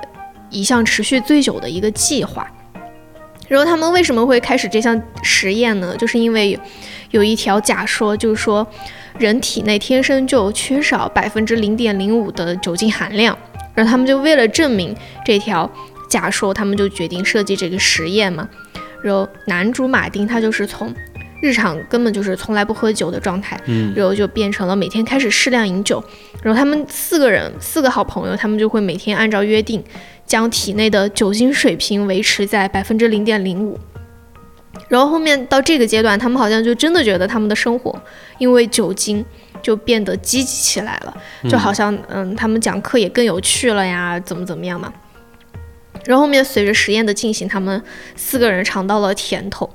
[0.50, 2.46] 一项持续最久的一个计划。
[3.48, 5.96] 然后他们为什么会开始这项实验呢？
[5.98, 6.60] 就是因为
[7.12, 8.66] 有一条假说，就是说
[9.18, 13.38] 人体内天生就缺少百分之零点零五的酒精含量。
[13.76, 14.96] 然后他们就为了证明
[15.26, 15.70] 这条
[16.10, 18.48] 假说，他们就决定设计这个实验嘛。
[19.02, 20.94] 然后男主马丁他就是从
[21.42, 26.04] 日常根本就是从来不喝酒的状态，嗯，然后就变成了每天开始适量饮酒。
[26.44, 29.84] 然后他们四个人四个好朋友，他们就会每天按照约定。
[30.26, 33.80] 将体内的酒精水平维持在百分之零点零五，
[34.90, 37.96] 然后后面到这个阶段，他们好像就真的觉得他们的生活
[38.38, 39.24] 因为酒精
[39.62, 41.18] 就变得积极起来了，
[41.50, 44.92] 就好像嗯，他们讲课也更有趣了呀，怎么怎么样嘛。
[46.06, 47.82] 然后后面随着实验的进行，他们
[48.16, 49.70] 四个人尝到了甜头，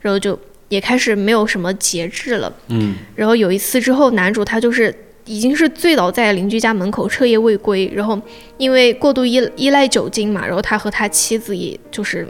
[0.00, 2.52] 然后就也开始没有什么节制了。
[2.68, 4.94] 嗯，然后有一次之后，男主他就是。
[5.28, 7.90] 已经是醉倒在邻居家门口，彻夜未归。
[7.92, 8.16] 然后
[8.58, 12.24] 因为过度依依赖酒精嘛，然后他和他妻子也就是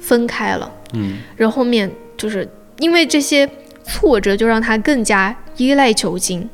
[0.00, 0.70] 分开了。
[0.94, 3.48] 嗯，然后后面就是因为这些
[3.84, 6.48] 挫折，就让他更加依赖酒精。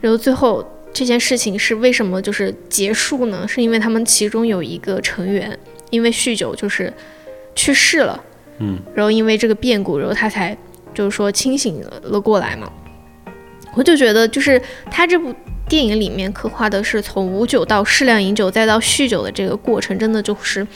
[0.00, 3.46] 然后最后这件事情是为什么就是结束呢？
[3.48, 5.58] 是因为他们其中有一个成员
[5.90, 6.92] 因为酗酒就是
[7.54, 8.20] 去世了。
[8.58, 10.56] 嗯，然后因为这个变故，然后他才
[10.92, 12.70] 就是说清醒了过来嘛。
[13.74, 15.32] 我就觉得就是他这部
[15.68, 20.66] 电影里面刻画的是从无酒到适量饮酒再到酗酒的这个过程，真的就是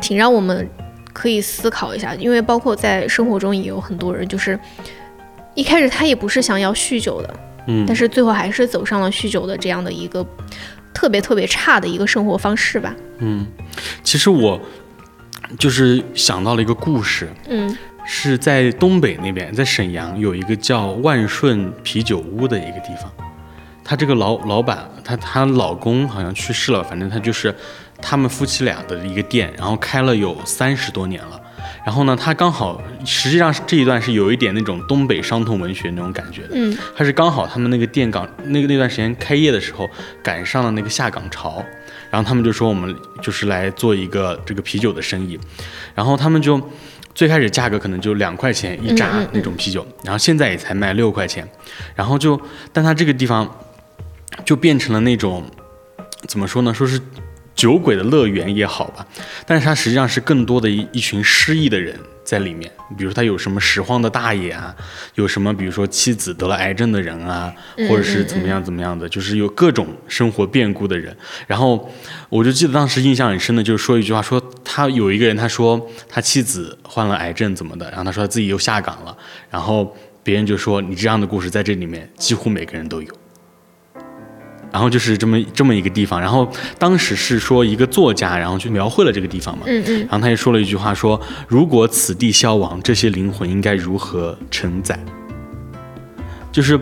[0.00, 0.68] 挺让我们
[1.12, 2.14] 可以思考一下。
[2.14, 4.58] 因为包括在生活中也有很多人，就是
[5.54, 7.34] 一开始他也不是想要酗酒的，
[7.66, 10.24] 嗯，但是最后还是走上了酗酒的这样的一个
[10.94, 12.94] 特别特别差的一个生活方式吧。
[13.18, 13.46] 嗯，
[14.02, 14.60] 其实我
[15.58, 23.12] 就是想到了一个故事，嗯是在东北那边，在沈阳有一个叫万顺啤酒屋的一个地方。
[23.84, 27.54] 他这个老老板，他她老公好像去世了，反正他就是
[28.00, 31.40] 他们夫妻俩的一个店，然后开了有三十多年了。
[31.84, 36.50] 然后呢，他刚好实际上这一段是有一点那种东北伤痛文学那种感觉的。
[36.52, 39.88] 嗯他是刚好他们那个店港那个那段时间开业的时候
[40.22, 41.64] 赶上了那个下岗潮，
[42.10, 45.40] 然后他们就说我们就是来做一个这个啤酒的生意，
[45.94, 46.60] 然后他们就
[47.14, 51.48] 最开始价格可能就两块钱一扎那种啤酒，然后现在也才卖六块钱，
[51.94, 52.40] 然后就
[52.74, 53.48] 但他这个地方
[54.44, 55.44] 就变成了那种
[56.28, 57.00] 怎么说呢，说是。
[57.60, 59.06] 酒鬼的乐园也好吧，
[59.44, 61.94] 但是它实际上是更多的一一群失意的人
[62.24, 62.72] 在里面。
[62.96, 64.74] 比如他有什么拾荒的大爷啊，
[65.14, 67.52] 有什么比如说妻子得了癌症的人啊，
[67.86, 71.14] 或者是怎么样怎么样的，就是有各种生活变故的人。
[71.46, 71.86] 然后
[72.30, 79.14] 我就记得当时印象很深的，就是说一句话，说他有一个人他说他妻子患了癌症怎么的，然后他说他自己又下岗了，
[79.50, 83.19] 然后别人就说你这样的故事在这里面几乎每个人都有。
[84.72, 94.98] 然后就是这么这么一个地方，然后当时是说一个作家，然后去描绘了这个地方嘛，嗯嗯然后他就说了一句话说，如果此地消亡，这些灵魂应该如何承载？
[96.52, 96.78] 就是。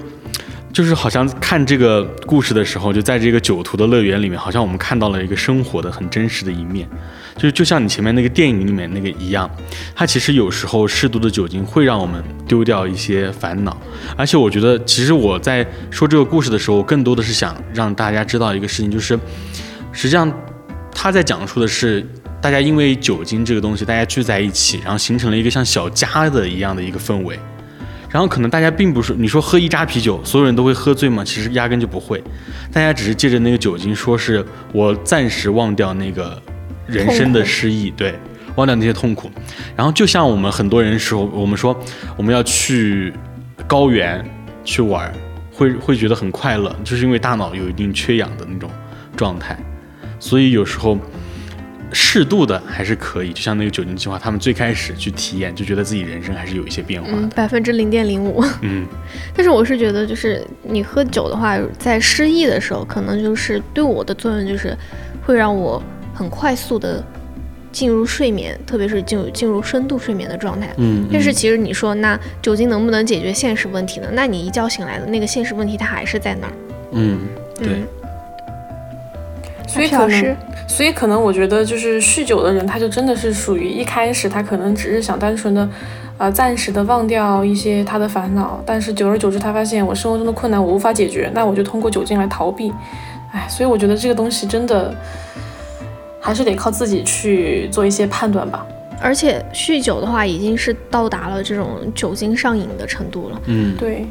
[0.78, 6.88] 就是好像看这个故事的时候，就在这个酒徒的乐园里面，好像我们看到了一个生活的很真实的一面，
[7.34, 9.50] 就是就像你前面那个电影里面那个一样，
[9.92, 13.76] 它其实有时候适度的酒精会让我们丢掉一些烦恼，
[14.16, 19.18] 而且我觉得，其实我在说这个故事的时候，更多的是想让大家知道一个事情，就是
[19.90, 20.32] 实际上
[20.92, 22.06] 他在讲述的是
[22.40, 27.36] 大家因为酒精这个东西，大家聚在一起，然后形成了一个像小家的一样的一个氛围。
[28.10, 31.22] 然后可能大家并不是你说喝一扎啤酒，所有人都会喝醉吗？
[31.24, 32.22] 其实压根就不会，
[32.72, 36.40] 大家只是借着那个酒精，说是我暂时忘掉那个
[36.86, 38.14] 人生的失意，对，
[38.56, 39.30] 忘掉那些痛苦。
[39.76, 41.78] 然后就像我们很多人时候，我们说
[42.16, 43.12] 我们要去
[43.66, 44.24] 高原
[44.64, 45.12] 去玩，
[45.52, 48.70] 会会觉得很快乐，就是因为大脑有一定缺氧的那种
[49.16, 49.58] 状态，
[50.18, 50.98] 所以有时候。
[51.92, 57.10] 适度的还是可以，就像那个酒精计划，他们最开始去体验，就觉得自己人生还是有一些变化。
[57.34, 58.44] 百分之零点零五。
[58.62, 58.86] 嗯
[59.34, 64.76] 但是我是觉得，就是你喝酒的话，在失忆的时候，可能就是对我的作用就是
[65.24, 65.82] 会让我
[66.14, 67.02] 很快速的
[67.72, 70.72] 进入睡眠，特别是进入进入深度睡眠的状态。
[70.76, 74.08] 嗯，但是其实你说，那酒精能不能解决现实问题呢？
[74.12, 76.52] 那你一觉醒来的那个现实问题，它还是在那儿。
[76.92, 77.20] 嗯，
[77.56, 77.88] 对，嗯
[79.68, 85.68] 所以可能所以可能我觉得就是酗酒的人，他就真的是属于一开始他可能只是想单纯的，
[86.16, 92.72] 呃，暂时的忘掉一些他的烦恼，但是久而久之，他发现我生活中的困难我无法解决，那我就通过酒精来逃避。
[93.30, 94.94] 哎，所以我觉得这个东西真的
[96.18, 98.66] 还是得靠自己去做一些判断吧。
[99.00, 103.40] 而且酗酒的话，已经是到达了这种酒精上瘾的程度了。
[103.44, 104.06] 嗯，对，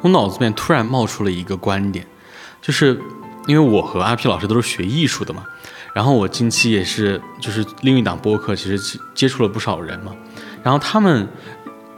[0.00, 2.04] 我脑子里面突然冒出了一个观点，
[2.62, 2.96] 就是
[3.46, 5.44] 因为我和阿 P 老师都是学艺术的嘛，
[5.92, 10.12] 然后我近期也是就是另一档播客，其实接接触了不少人嘛，
[10.62, 11.28] 然后他们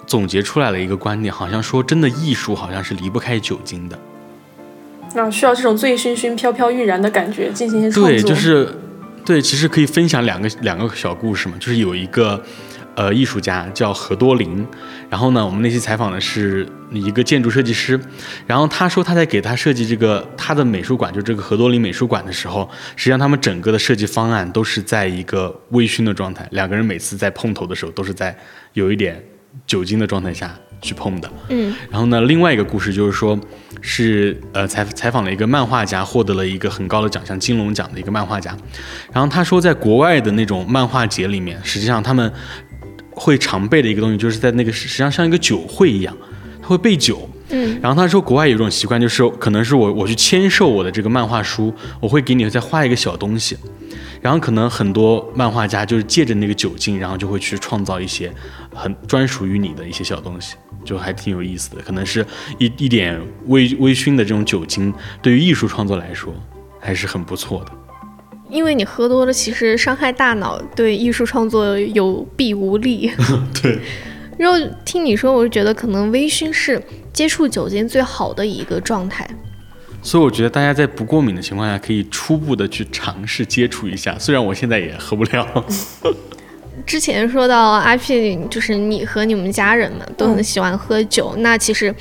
[0.07, 3.99] 总结出来了一个观点，好像说真的艺术好像是离不开酒精的。
[5.15, 8.11] 那需要这种醉醺醺、飘飘欲然的感觉进行一些创作。
[8.11, 8.69] 对，就是
[9.25, 12.43] 对，其实可以分享两个两个小故事嘛，就是有一个
[12.97, 14.67] 呃艺术家叫何多林，
[15.09, 18.01] 然后呢，我们那期采访的是一个建筑设计师，
[18.47, 28.37] 然后他说他在给他设计这个他的美术馆，就这个何多林美术馆的时候，实际上他们整个的设计方案都是在一个微醺的状态，两个人每次在碰头的时候都是在
[28.73, 29.23] 有一点
[29.67, 31.31] 酒精的状态下去碰的。
[31.51, 33.39] 嗯然后呢，另外一个故事就是说，
[33.81, 38.57] 是呃采采访了一个漫画家，获得了一个很高的奖项金龙奖的一个漫画家。
[39.13, 42.31] 然后他说，在国外的那种漫画节里面，实际上他们
[43.17, 46.17] 会常备的一个东西，就是在那个实际上像一个酒会一样，
[46.63, 47.29] 他会备酒。
[47.49, 53.57] 嗯，然后他说国外有一种习惯，就是可能是我我去签售我的这个漫画书，我会给你再画一个小东西。
[54.21, 58.33] 然后可能很多漫画家就是借着那个酒精，然后就会去创造一些
[58.75, 61.83] 很专属于你的一些小东西，就还挺有意思的。
[61.83, 62.27] 可能是
[62.59, 66.35] 一一点微微醺的这种酒精，对于艺术创作来说
[66.81, 67.73] 还是很不错的。
[68.49, 73.11] 因为你喝多了，其实伤害大脑，对艺术创作有弊无利。
[73.63, 73.79] 对。
[74.39, 76.81] 然后听你说，我就觉得可能微醺是
[77.13, 79.29] 接触酒精最好的一个状态。
[80.03, 84.17] 所以我觉得大家在不过敏的情况下，可以初步的去尝试接触一下。
[84.19, 85.65] 虽然我现在也喝不了。
[86.87, 91.93] 之前说到阿 P，就是你和你们家人们都很喜欢喝酒，那其实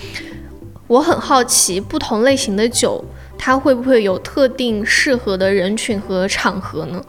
[0.88, 3.04] 我很好奇，不同类型的酒，
[3.38, 7.02] 它会不会有特定适合的人群和场合呢？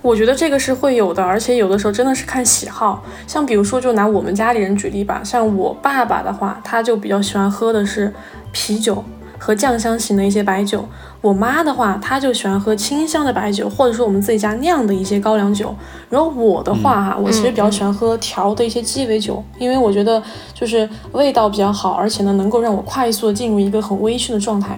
[0.00, 3.04] 我觉得这个是会有的，而且有的时候真的是看喜好。
[3.26, 8.12] 像比如说，就拿我们家里人举例吧，像我爸爸的话，他就比较喜欢喝的是
[8.52, 9.04] 啤酒。
[9.40, 10.84] 和酱香型的一些白酒，
[11.20, 15.72] 我妈的话，她就喜欢喝清香的白酒，或者说我们自己家酿的一些高粱酒。
[16.10, 20.20] 然后我的话哈，我其实比较喜欢喝调的一些鸡尾酒，因为我觉得
[20.52, 24.76] 就是味道比较好，而且呢能够让我快速的进入一个很微醺的状态。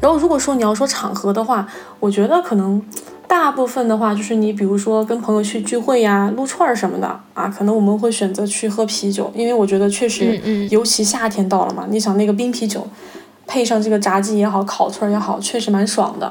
[0.00, 1.66] 然后如果说你要说场合的话，
[2.00, 2.82] 我觉得可能
[3.26, 12.86] 大部分的话就是你比如说跟朋友去聚会呀、撸串儿什么的啊，可能我们会选择去喝啤酒，因为我觉得确实，尤其夏天到了嘛，你想那个冰啤酒。
[13.50, 16.30] 配上这个炸鸡也好，烤串也好，确实蛮爽的。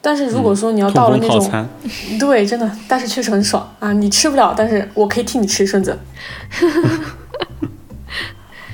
[0.00, 1.68] 但是如果说你要到了那种，
[2.16, 3.92] 对，真的，但是确实很爽啊！
[3.92, 5.98] 你吃不了，但是我可以替你吃，顺子。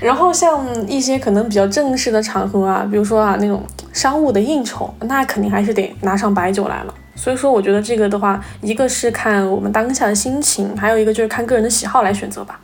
[0.01, 6.95] 然后像一些可能比较正式的场合啊，比如说啊那种商务的应酬，那肯定还是得拿上白酒来了。
[7.15, 12.59] 所以说，我觉得这个的话，一个是看我们当下的心情，还有一个就是看个人的喜好来选择吧。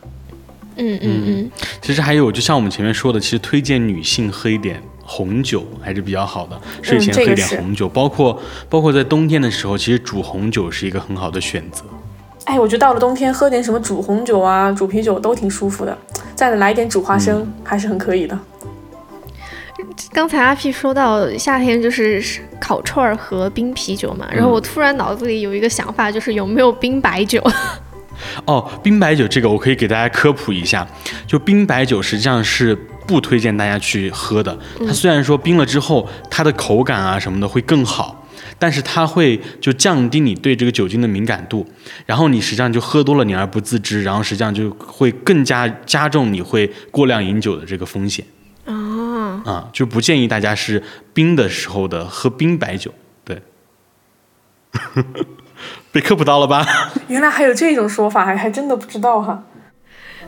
[0.77, 1.51] 嗯嗯嗯。
[1.83, 4.83] 其实还有，就像我们前面说的，其实推荐女性喝一点。
[5.09, 11.85] 红酒还是比较好的，睡前喝一点红酒，包括包括在冬天的时候，其实煮红酒是一个很好的选择。
[12.46, 15.96] 哎，我觉得到了冬天喝点什么煮红酒啊、煮啤酒都挺舒服的，
[16.35, 18.38] 再来一点煮花生还是很可以的。
[20.12, 22.22] 刚才阿 P 说到夏天就是
[22.59, 27.42] 烤串儿和冰啤酒嘛，然后我突然脑子里有一个想法，就是有没有冰白酒？
[28.46, 30.87] 哦，冰白酒这个我可以给大家科普一下，
[31.26, 32.76] 就冰白酒实际上是。
[33.06, 34.59] 不推荐大家去喝的。
[34.85, 38.26] 它虽然说冰了之后，它的口感啊什么的会更好，
[38.59, 41.66] 但是它会就降低你对这个酒精的敏感度，
[42.05, 48.25] 然后你实际上就喝多了，你而不自知，然后实际上就会更加加重你会过量饮酒的这个风险。
[48.64, 50.83] 啊啊，就不建议大家是
[51.14, 52.92] 冰的时候的喝冰白酒。
[53.25, 53.40] 对，
[55.92, 56.66] 被科普到了吧？
[57.09, 59.44] 原来还有这种说法，还还真的不知道哈。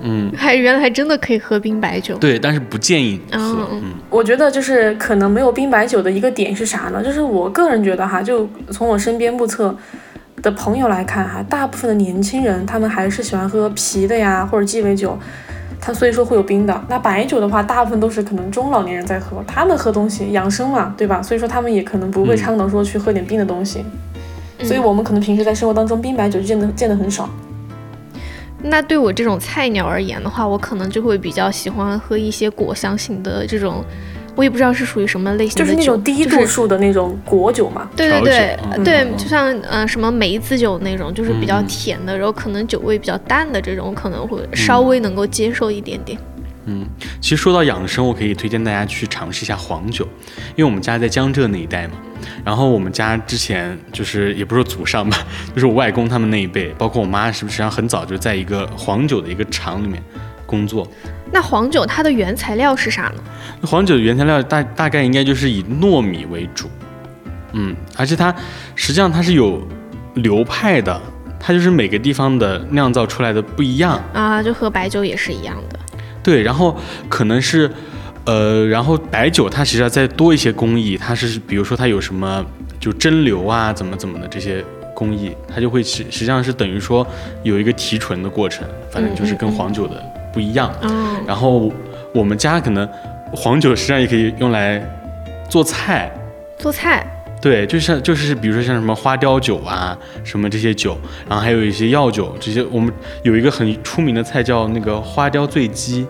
[0.00, 3.68] 嗯，还原来还真的可以喝冰白酒，对，但是不建议喝。
[3.72, 7.02] 嗯，我觉得就是可能没有冰白酒的一个点是啥呢？
[7.02, 9.76] 就是我个人觉得哈，就从我身边目测
[10.42, 15.18] 的朋友来看哈，大部分的年轻人他们还是喜欢喝啤的呀，或者鸡尾酒，
[15.80, 16.84] 他所以说会有冰的。
[16.88, 21.20] 那白酒的话，大部分都是可能中老年人在喝，他们喝东西养生嘛，对吧？
[21.20, 23.84] 所以说他们也可能不会倡导说去喝点冰的东西，
[24.62, 27.28] 所以我们可能平时在生活当中冰白酒见的见的很少。
[28.62, 33.84] 那对我这种菜鸟而言的话，我可能就会比较喜欢喝一些果香型的这种，
[34.34, 37.88] 我也不知道是属于什么类型的酒，就是那种低度数的那种果酒嘛。
[37.96, 46.18] 对对对对，就像呃什么梅子酒那种，就是比较甜的，然后可能酒味比较淡的这种，可能会稍微能够接受一点点。
[46.36, 46.37] 嗯，
[47.20, 50.06] 其实说到养生，我可以推荐大家去尝试一下黄酒，
[50.56, 51.94] 因为我们家在江浙那一带嘛。
[52.44, 55.18] 然后我们家之前就是也不是祖上吧，
[55.54, 60.02] 就是我外公他们那一辈，包括我妈，是不是实际上很早就在一个黄酒的一个厂里面
[60.46, 60.86] 工作？
[61.30, 63.22] 那黄酒它的原材料是啥呢？
[63.62, 66.68] 黄酒的原材料大大概应该就是以糯米为主，
[67.52, 68.34] 嗯，而且它
[68.74, 69.66] 实际上它是有
[70.14, 71.00] 流派的，
[71.38, 75.78] 它就是每个地方的酿造出来的不一样啊，就和白酒也是一样的。
[76.28, 76.76] 对，然后
[77.08, 77.70] 可能是。
[78.24, 82.44] 呃，然后白酒它实际上再多一些工艺，它是比如说它有什么
[82.78, 84.62] 就蒸馏啊，怎么怎么的这些
[84.94, 87.06] 工艺，它就会实实际上是等于说
[87.42, 89.94] 有一个提纯的过程，反正就是跟黄酒的
[90.30, 90.70] 不一样。
[90.82, 91.16] 嗯。
[91.26, 91.72] 然后
[92.12, 92.86] 我们家可能
[93.32, 94.78] 黄酒实际上也可以用来
[95.48, 96.12] 做菜。
[96.58, 97.06] 做菜。
[97.40, 102.92] 对，就像就是比如说像什么花雕酒啊，什么这些酒，然后还有一些药酒这些，我们
[103.22, 106.06] 有一个很出名的菜叫那个花雕醉鸡。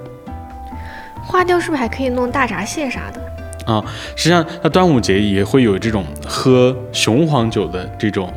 [1.28, 3.84] 花雕是不是还可以弄大闸蟹啥的啊？
[4.16, 8.32] 实际上，它端午节也会有这种喝雄黄酒的这种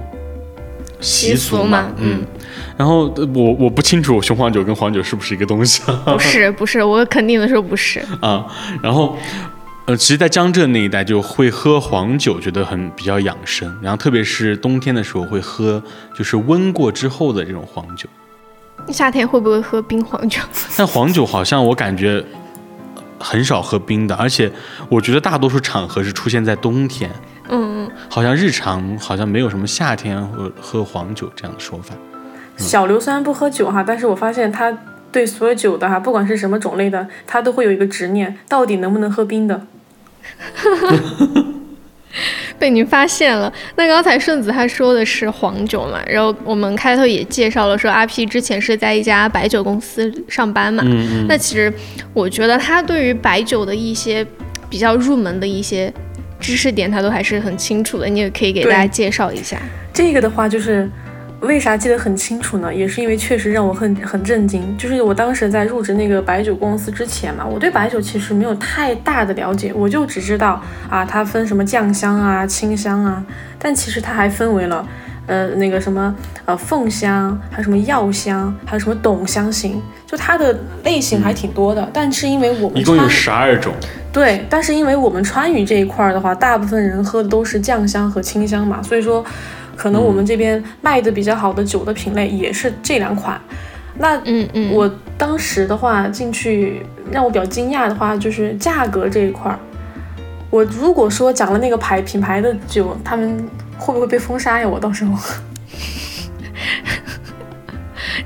[0.99, 2.21] 习俗嘛，嗯。
[2.75, 5.81] 然后我我不清楚雄黄酒跟黄酒是不是一个东西。
[6.05, 8.03] 不是不是，我肯定的说不是。
[8.21, 8.45] 啊，
[8.83, 9.15] 然后
[9.85, 13.73] 呃，其实，在江浙那一带就会喝黄酒，觉得很比较养生。
[13.81, 15.81] 然后特别是冬天的时候会喝，
[16.13, 18.09] 就是温过之后的这种黄酒。
[18.89, 20.41] 夏天会不会喝冰黄酒？
[20.75, 22.23] 但黄酒好像我感觉
[23.21, 24.51] 很少喝冰的，而且
[24.89, 27.09] 我觉得大多数场合是出现在冬天。
[27.49, 31.93] 嗯嗯，好像日常好像没有什么夏天喝喝黄酒这样的说法。
[32.57, 34.77] 小刘虽然不喝酒哈，但是我发现他
[35.11, 39.67] 对所有酒的哈，不管是什么种类的，他都会有一个执念，到底能不能喝冰的。
[42.59, 43.51] 被您发现了。
[43.75, 50.83] 那刚才顺子他说的是黄酒嘛，然后我们开头也介绍了说阿 P 之前是在一家白酒公司上班嘛。
[50.85, 51.25] 嗯嗯。
[51.27, 51.71] 那其实
[52.13, 54.25] 我觉得他对于白酒的一些
[54.69, 55.93] 比较入门的一些
[56.39, 58.07] 知识点，他都还是很清楚的。
[58.07, 59.61] 你也可以给大家介绍一下。
[59.93, 60.89] 这个的话就是。
[61.41, 62.73] 为啥记得很清楚呢？
[62.73, 64.77] 也是因为确实让我很很震惊。
[64.77, 73.23] 就是我当时在入职那个白酒公司之前嘛，我对白酒其实没有太大的了解，我就只知道啊，它分什么酱香啊、清香啊，
[73.57, 74.87] 但其实它还分为了，
[75.25, 76.15] 呃，那个什么
[76.45, 81.89] 呃凤香，还有什么药香，还有什么董香型，就它的类型还挺多的。
[81.91, 83.73] 但是因为我们一共有十二种，
[84.13, 89.25] 对，但是因为我们川渝这一块的话，大部分人喝的都是酱香和清香嘛，所以说。
[89.81, 93.41] 可能我们这边卖的比较好的酒的品类也是这两款，
[93.97, 99.57] 那嗯嗯，我当时的话进去让我比较惊讶的话就是价格这一块儿，
[100.51, 103.43] 我如果说讲了那个牌品牌的酒，他们
[103.75, 104.69] 会不会被封杀呀？
[104.69, 105.17] 我到时候。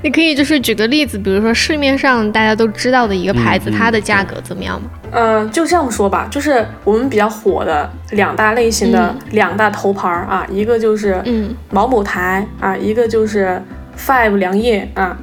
[0.02, 4.90] 你可以就是举个例子，比如说市面上大家都知道的一个牌子，它的价格怎么样吗？
[5.12, 13.60] 嗯，就这样说吧，就是我们比较火的两大类型的两大头牌儿啊，一个就是嗯毛某台啊，一个就是
[13.98, 15.16] Five 良业啊。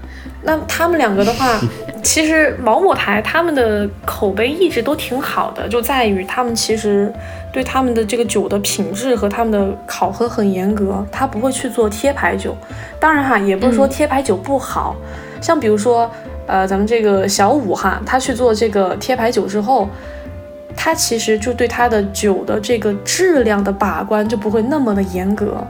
[0.46, 1.58] 那他们两个的话，
[2.04, 7.12] 其实毛某台他们的口碑一直都挺好的，就在于他们其实
[7.52, 12.56] 对他们的这个酒的品质和他们的考核很严格，他不会去做贴牌酒。
[13.00, 14.96] 当然哈，也不是说贴牌酒不好，
[15.42, 16.10] 像比如说
[16.46, 19.88] 呃咱们这个小五哈，他去做这个贴牌酒之后，
[20.76, 25.66] 他其实就对他的酒的这个质量的把关就不会那么的严格。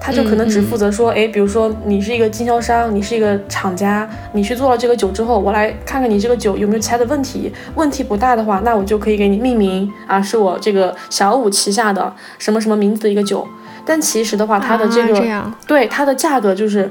[0.00, 13.46] 他就可能只负责说，哎，比如说你是一个经销商，你是一个厂家，你去做了这个酒之后，我来看看你这个酒有没有其他的问题，问题不大的话，那我就可以给你命名啊，是我这个小五旗下的什么什么名字的一个酒。
[13.84, 16.90] 但其实的话，它的这个对它的价格就是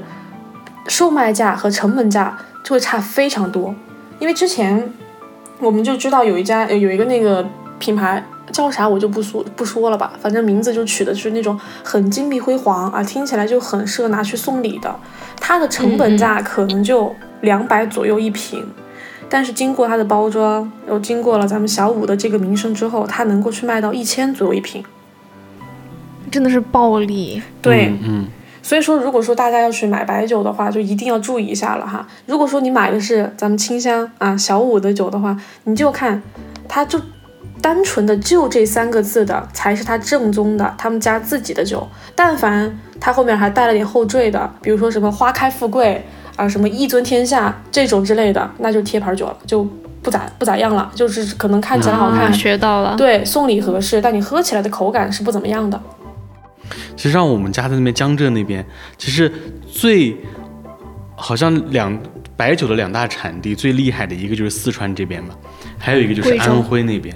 [0.86, 3.74] 售卖价和成本价就会差非常多，
[4.18, 4.92] 因为之前
[5.60, 7.46] 我们就知道有一家有一个那个
[7.78, 8.24] 品牌。
[8.52, 14.94] 叫啥我就不说不说了吧，反正名字就取的是那种很金碧辉煌啊，听起来就很适合拿去送礼的。
[15.40, 18.66] 它的成本价可能就两百左右一瓶，
[19.28, 24.82] 但是经过它的包装，又经过了咱们小五的这个名声之后，它能够去卖到一千左右一瓶，
[26.30, 27.40] 真的是暴利。
[27.62, 28.26] 对，嗯，
[28.62, 32.06] 所以说如果说大家要去买白酒的话，就一定要注意一下了哈。
[32.26, 36.22] 如果说你买的是咱们清香啊小五的酒的话，你就看
[36.66, 37.00] 它就。
[37.60, 41.86] 单纯的就这三个字的才是他正宗的，他们家自己的酒。
[42.14, 46.04] 但凡他后面还带了点后缀的，比如说什么花开富贵
[46.36, 49.66] 啊，什么一尊天下这种之类的，那就贴牌酒了，就
[50.02, 50.90] 不咋不咋样了。
[50.94, 52.96] 就是可能看起来好看，学到了。
[52.96, 55.80] 对，送礼合适，但你喝起来的口感是不怎么样的。
[56.96, 58.64] 其实像我们家在那边江浙那边，
[58.96, 59.32] 其实
[59.70, 60.16] 最
[61.14, 61.96] 好像两
[62.36, 65.34] 白酒的两大产地最厉害的一个就是四川这边嘛，
[65.78, 67.14] 还有一个就是安徽那边。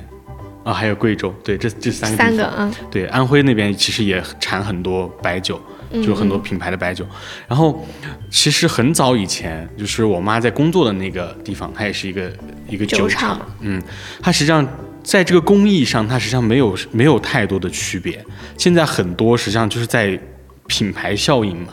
[0.65, 5.61] 啊，还有贵州，对，这这三个三个啊，对，安徽那边其实也产很多白酒，
[6.05, 7.05] 就很多品牌的白酒。
[7.49, 7.85] 然后，
[8.31, 12.33] 其实很早以前，就是我妈在工作的那个地方，它也是一个
[12.69, 13.83] 一个酒厂，嗯，
[14.21, 14.67] 它实际上
[15.03, 18.25] 在这个工艺上，它实际上没有没有太多的区别。
[18.57, 20.19] 现在很多实际上就是在
[20.67, 21.69] 品牌效应嘛。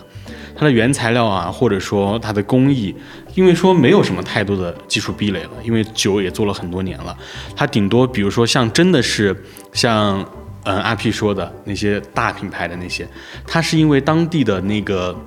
[0.55, 2.93] 它的原材料啊，或者说它的工艺，
[3.39, 7.17] 因为说没有什么太多的技术壁垒了，因为酒也做了很多年了，
[7.55, 9.33] 它顶多比如说像真的是
[9.71, 10.19] 像
[10.65, 13.07] 嗯阿 P 说的那些大品牌的那些，
[13.47, 15.17] 它是因为当地的那个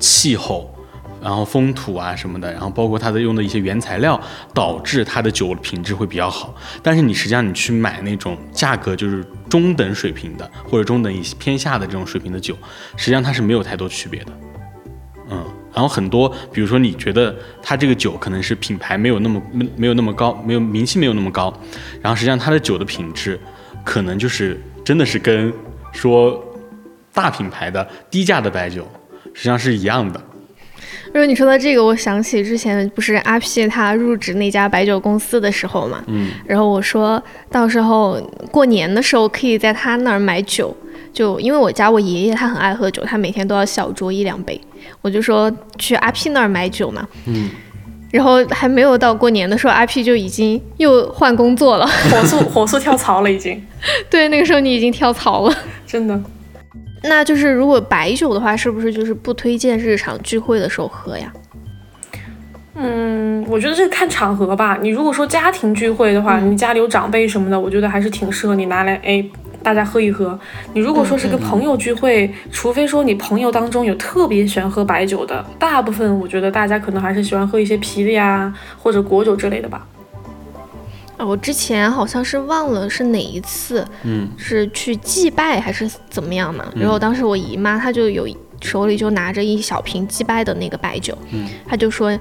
[0.00, 0.68] 气候，
[1.22, 4.20] 然后风土啊什么的，然后包括它的用的一些原材料，
[4.52, 6.52] 导致它的酒品质会比较好。
[6.82, 12.56] 但是你实际上你去买那种价格就是中等水平的，或者中等一些偏下的这种水平的酒，
[12.96, 14.32] 实际上它是没有太多区别的。
[15.78, 21.52] 嗯，然后很多，比如说你觉得它这个酒可能是品牌没有那么没没有那么高，没有名气没有那么高，
[22.02, 23.38] 然后实际上它的酒的品质，
[23.84, 25.52] 可能就是真的是跟
[25.92, 26.44] 说
[27.12, 28.86] 大品牌的低价的白酒，
[29.32, 30.20] 实实际上是一样的。
[31.06, 38.20] 如果你说到这个，我想起之前不是阿 P 他入职那家白酒公司的时候嘛，嗯，然后我说到时候
[38.50, 40.76] 过年的时候可以在他那儿买酒，
[41.12, 44.60] 就因为我家我爷爷他很爱喝酒，他每天都要小酌一两杯，
[45.00, 47.48] 我就说去阿 P 那儿买酒嘛，嗯，
[48.10, 53.60] 然后还没有到过年的时候，阿 P 就已经又换工作了，火速火速跳槽了已经，
[54.10, 55.54] 对，那个时候你已经跳槽了。
[55.86, 56.20] 真的。
[57.04, 61.32] 那就是如果白酒的话，是不是就是不推荐日常聚会的时候喝呀？
[62.74, 64.78] 嗯，我觉得这个看场合吧。
[64.80, 69.24] 你如果说家庭聚会的话，你家里有长辈什么的，我觉得还是挺适合你拿来哎
[69.62, 70.38] 大家喝一喝。
[70.74, 79.86] 你如果说是跟朋友聚会，除非说你朋友当中有特别喜欢喝白酒的，大部分我觉得大家可能还是喜欢喝一些啤的呀，或者果酒之类的吧。
[81.16, 86.64] 啊，我之前好像是忘了是哪一次，嗯，是去祭拜还是怎么样嘛？
[86.76, 88.28] 然后当时我姨妈她就有
[88.60, 92.16] 手里就拿着一小瓶祭拜的那个白酒，嗯，她就说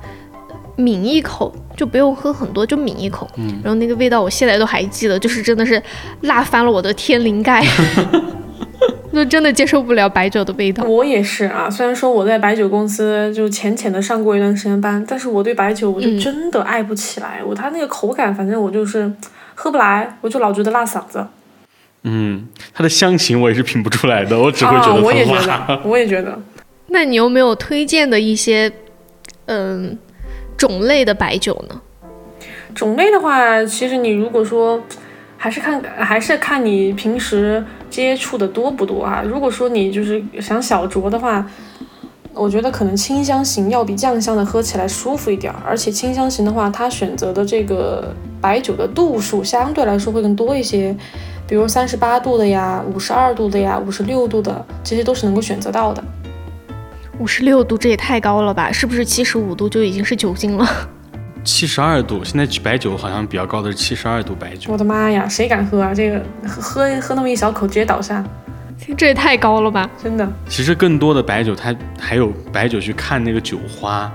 [0.77, 5.81] 抿一口就不用喝很多，就抿一口，嗯，然后那个味道我现在都还记得，就是真的是
[6.21, 7.61] 辣翻了我的天灵盖。
[9.13, 10.83] 就真的接受不了白酒的味道。
[10.83, 17.41] 我也是啊，虽然说我在白酒公司就浅浅的上过一段时间班，但是我对白酒我就真的爱不起来。
[17.43, 19.11] 我它那个口感，反正我就是
[19.55, 21.25] 喝不来，我就老觉得辣嗓子。
[22.03, 25.33] 嗯，它的香型我也是品不出来的，我只会觉得啊，我也觉。
[25.33, 26.39] 得，我也觉得。
[26.89, 28.71] 那你有没有推荐的一些
[29.45, 29.97] 嗯
[30.57, 31.81] 种类的白酒呢？
[32.73, 34.81] 种类的话，其实你如果说
[35.37, 39.23] 还是看还是看你平时接触的多不多啊。
[39.25, 41.45] 如果说你就是想小酌的话，
[42.33, 50.95] 我觉得可能清香型要比酱香的喝起来舒服一点，而且清香型的话，它选择的这个白酒的度数相对来说会更多一些，
[51.47, 56.03] 比如三十八度的呀、五十二度的呀、五十六度的，这些都是能够选择到的。
[57.19, 58.71] 五十六度这也太高了吧？
[58.71, 60.67] 是不是七十五度就已经是酒精了？
[61.43, 64.71] 七十二度，现在白酒好像比较高的是七十二度白酒。
[64.71, 65.93] 我的妈呀，谁敢喝啊？
[65.93, 68.23] 这个喝喝喝那么一小口直接倒下，
[68.97, 69.89] 这也太高了吧？
[70.01, 70.29] 真的。
[70.47, 74.11] 其实更多的白酒，它还有白酒去看那个酒花，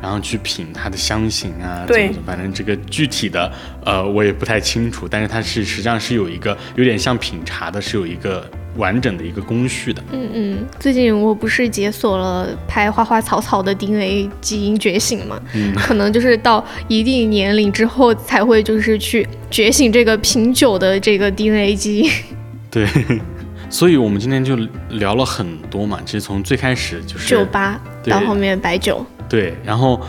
[0.00, 3.52] 然后去品它的香型啊，对怎么的反正这个具体的
[3.84, 10.02] 呃我也不太清楚，但是它是实际上是有一个有点像品茶的，是有一个完整的一个工序的。
[10.12, 22.10] 嗯嗯，最近我不是解锁了拍花花草草的 DNA 基因觉醒嘛，嗯可能就是到一定年龄之后才会就是去觉醒这个品酒的这个 DNA 基因。
[22.70, 22.86] 对，
[23.70, 24.56] 所以我们今天就
[24.90, 30.00] 聊了很多嘛，其实从最开始就是酒吧到后面白酒，对，然后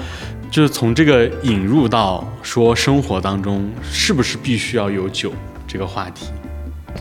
[0.52, 5.32] 就是从这个引入到说生活当中是不是必须要有酒
[5.68, 6.28] 这个话题。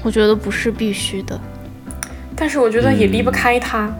[0.02, 1.40] 我觉得不是必须的。
[2.37, 3.91] 但是我觉得也离不开它。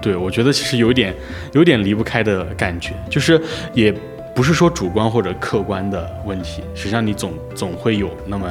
[0.00, 1.14] 对，我觉得其实有点
[1.52, 3.40] 有点离不开的感觉，就是
[3.72, 3.92] 也
[4.34, 8.48] 不是说主观或者客观的问题，实际上你总总会有那么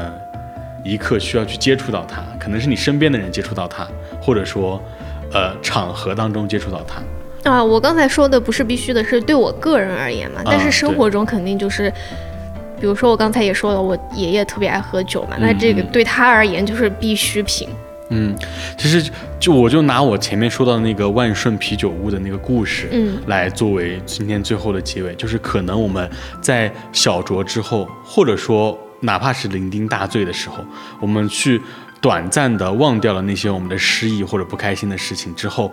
[0.84, 3.88] 一刻需要去接触到它，可能是你身边的人接触到它，
[4.22, 4.82] 或者说
[5.32, 7.02] 呃场合当中接触到它。
[7.50, 10.42] 啊，我刚才说的不是必须的，是对我个人而言嘛。
[10.44, 11.90] 但是啊生活中肯定就是，
[12.78, 17.70] 比如说我刚才也说了，我爷爷特别爱喝酒嘛，那这个嗯对他而言就是必需品。
[18.10, 18.38] 嗯，
[18.78, 23.18] 其实就我就拿我前面说到的那个万顺啤酒屋的那个故事，嗯。
[23.28, 26.10] 来作为今天最后的结尾，就是可能我们
[26.42, 30.66] 在小酌之后，或者说哪怕是酩酊大醉的时候，
[31.02, 31.62] 我们去
[32.00, 35.72] 短暂的忘掉了那些我们的失意或者不开心的事情之后，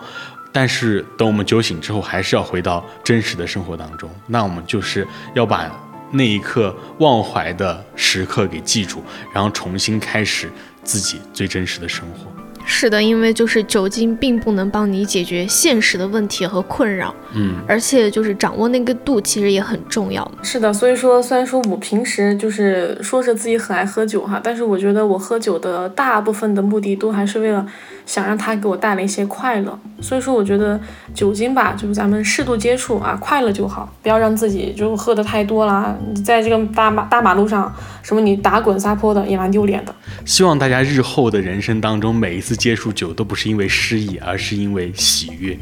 [0.53, 5.71] 但是等我们酒醒之后，还是要回到真实的生活当中，那我们就是要把
[6.11, 10.51] 那一刻忘怀的时刻给记住，然后重新开始
[10.85, 12.31] 自己最真实的生活。
[12.67, 20.29] 是的，因为就是酒精并不能帮你解决现实的问题和困扰，嗯，而且就是掌握那个度其实也很重要。
[20.43, 27.67] 是的，所以说虽然说我平时就是说着自己很爱喝酒哈，但是我觉得我喝酒的大部分的目的都还是为了
[28.07, 29.79] 想让它给我带来一些快乐。
[30.01, 30.79] 所以说我觉得
[31.15, 35.95] 酒精吧，就是咱们适度接触啊，快乐就好，不要让自己就喝的太多啦。
[36.15, 39.95] 你在这个大马大马路上，什么你打滚撒泼的也蛮丢脸的。
[40.25, 45.59] 希望大家日后的人生当中，每一次接触酒都不是因为失意，而是因为喜悦。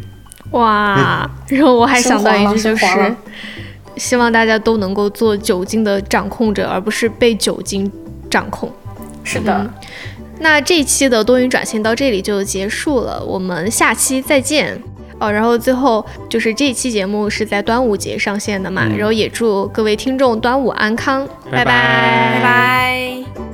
[0.50, 3.16] 哇，然后我还想到一句就是
[3.96, 7.90] 希望大家都能够做酒精的掌控者，而不是被酒精
[8.28, 8.70] 掌控。
[9.24, 9.70] 是的，嗯
[10.42, 14.78] 那这一期的多云转晴到这里就结束了，我们下期再见。
[15.20, 23.51] 哦，然后最后就是这期节目是在端午节上线的嘛，嗯然后也祝各位听众端午安康，拜拜拜拜拜。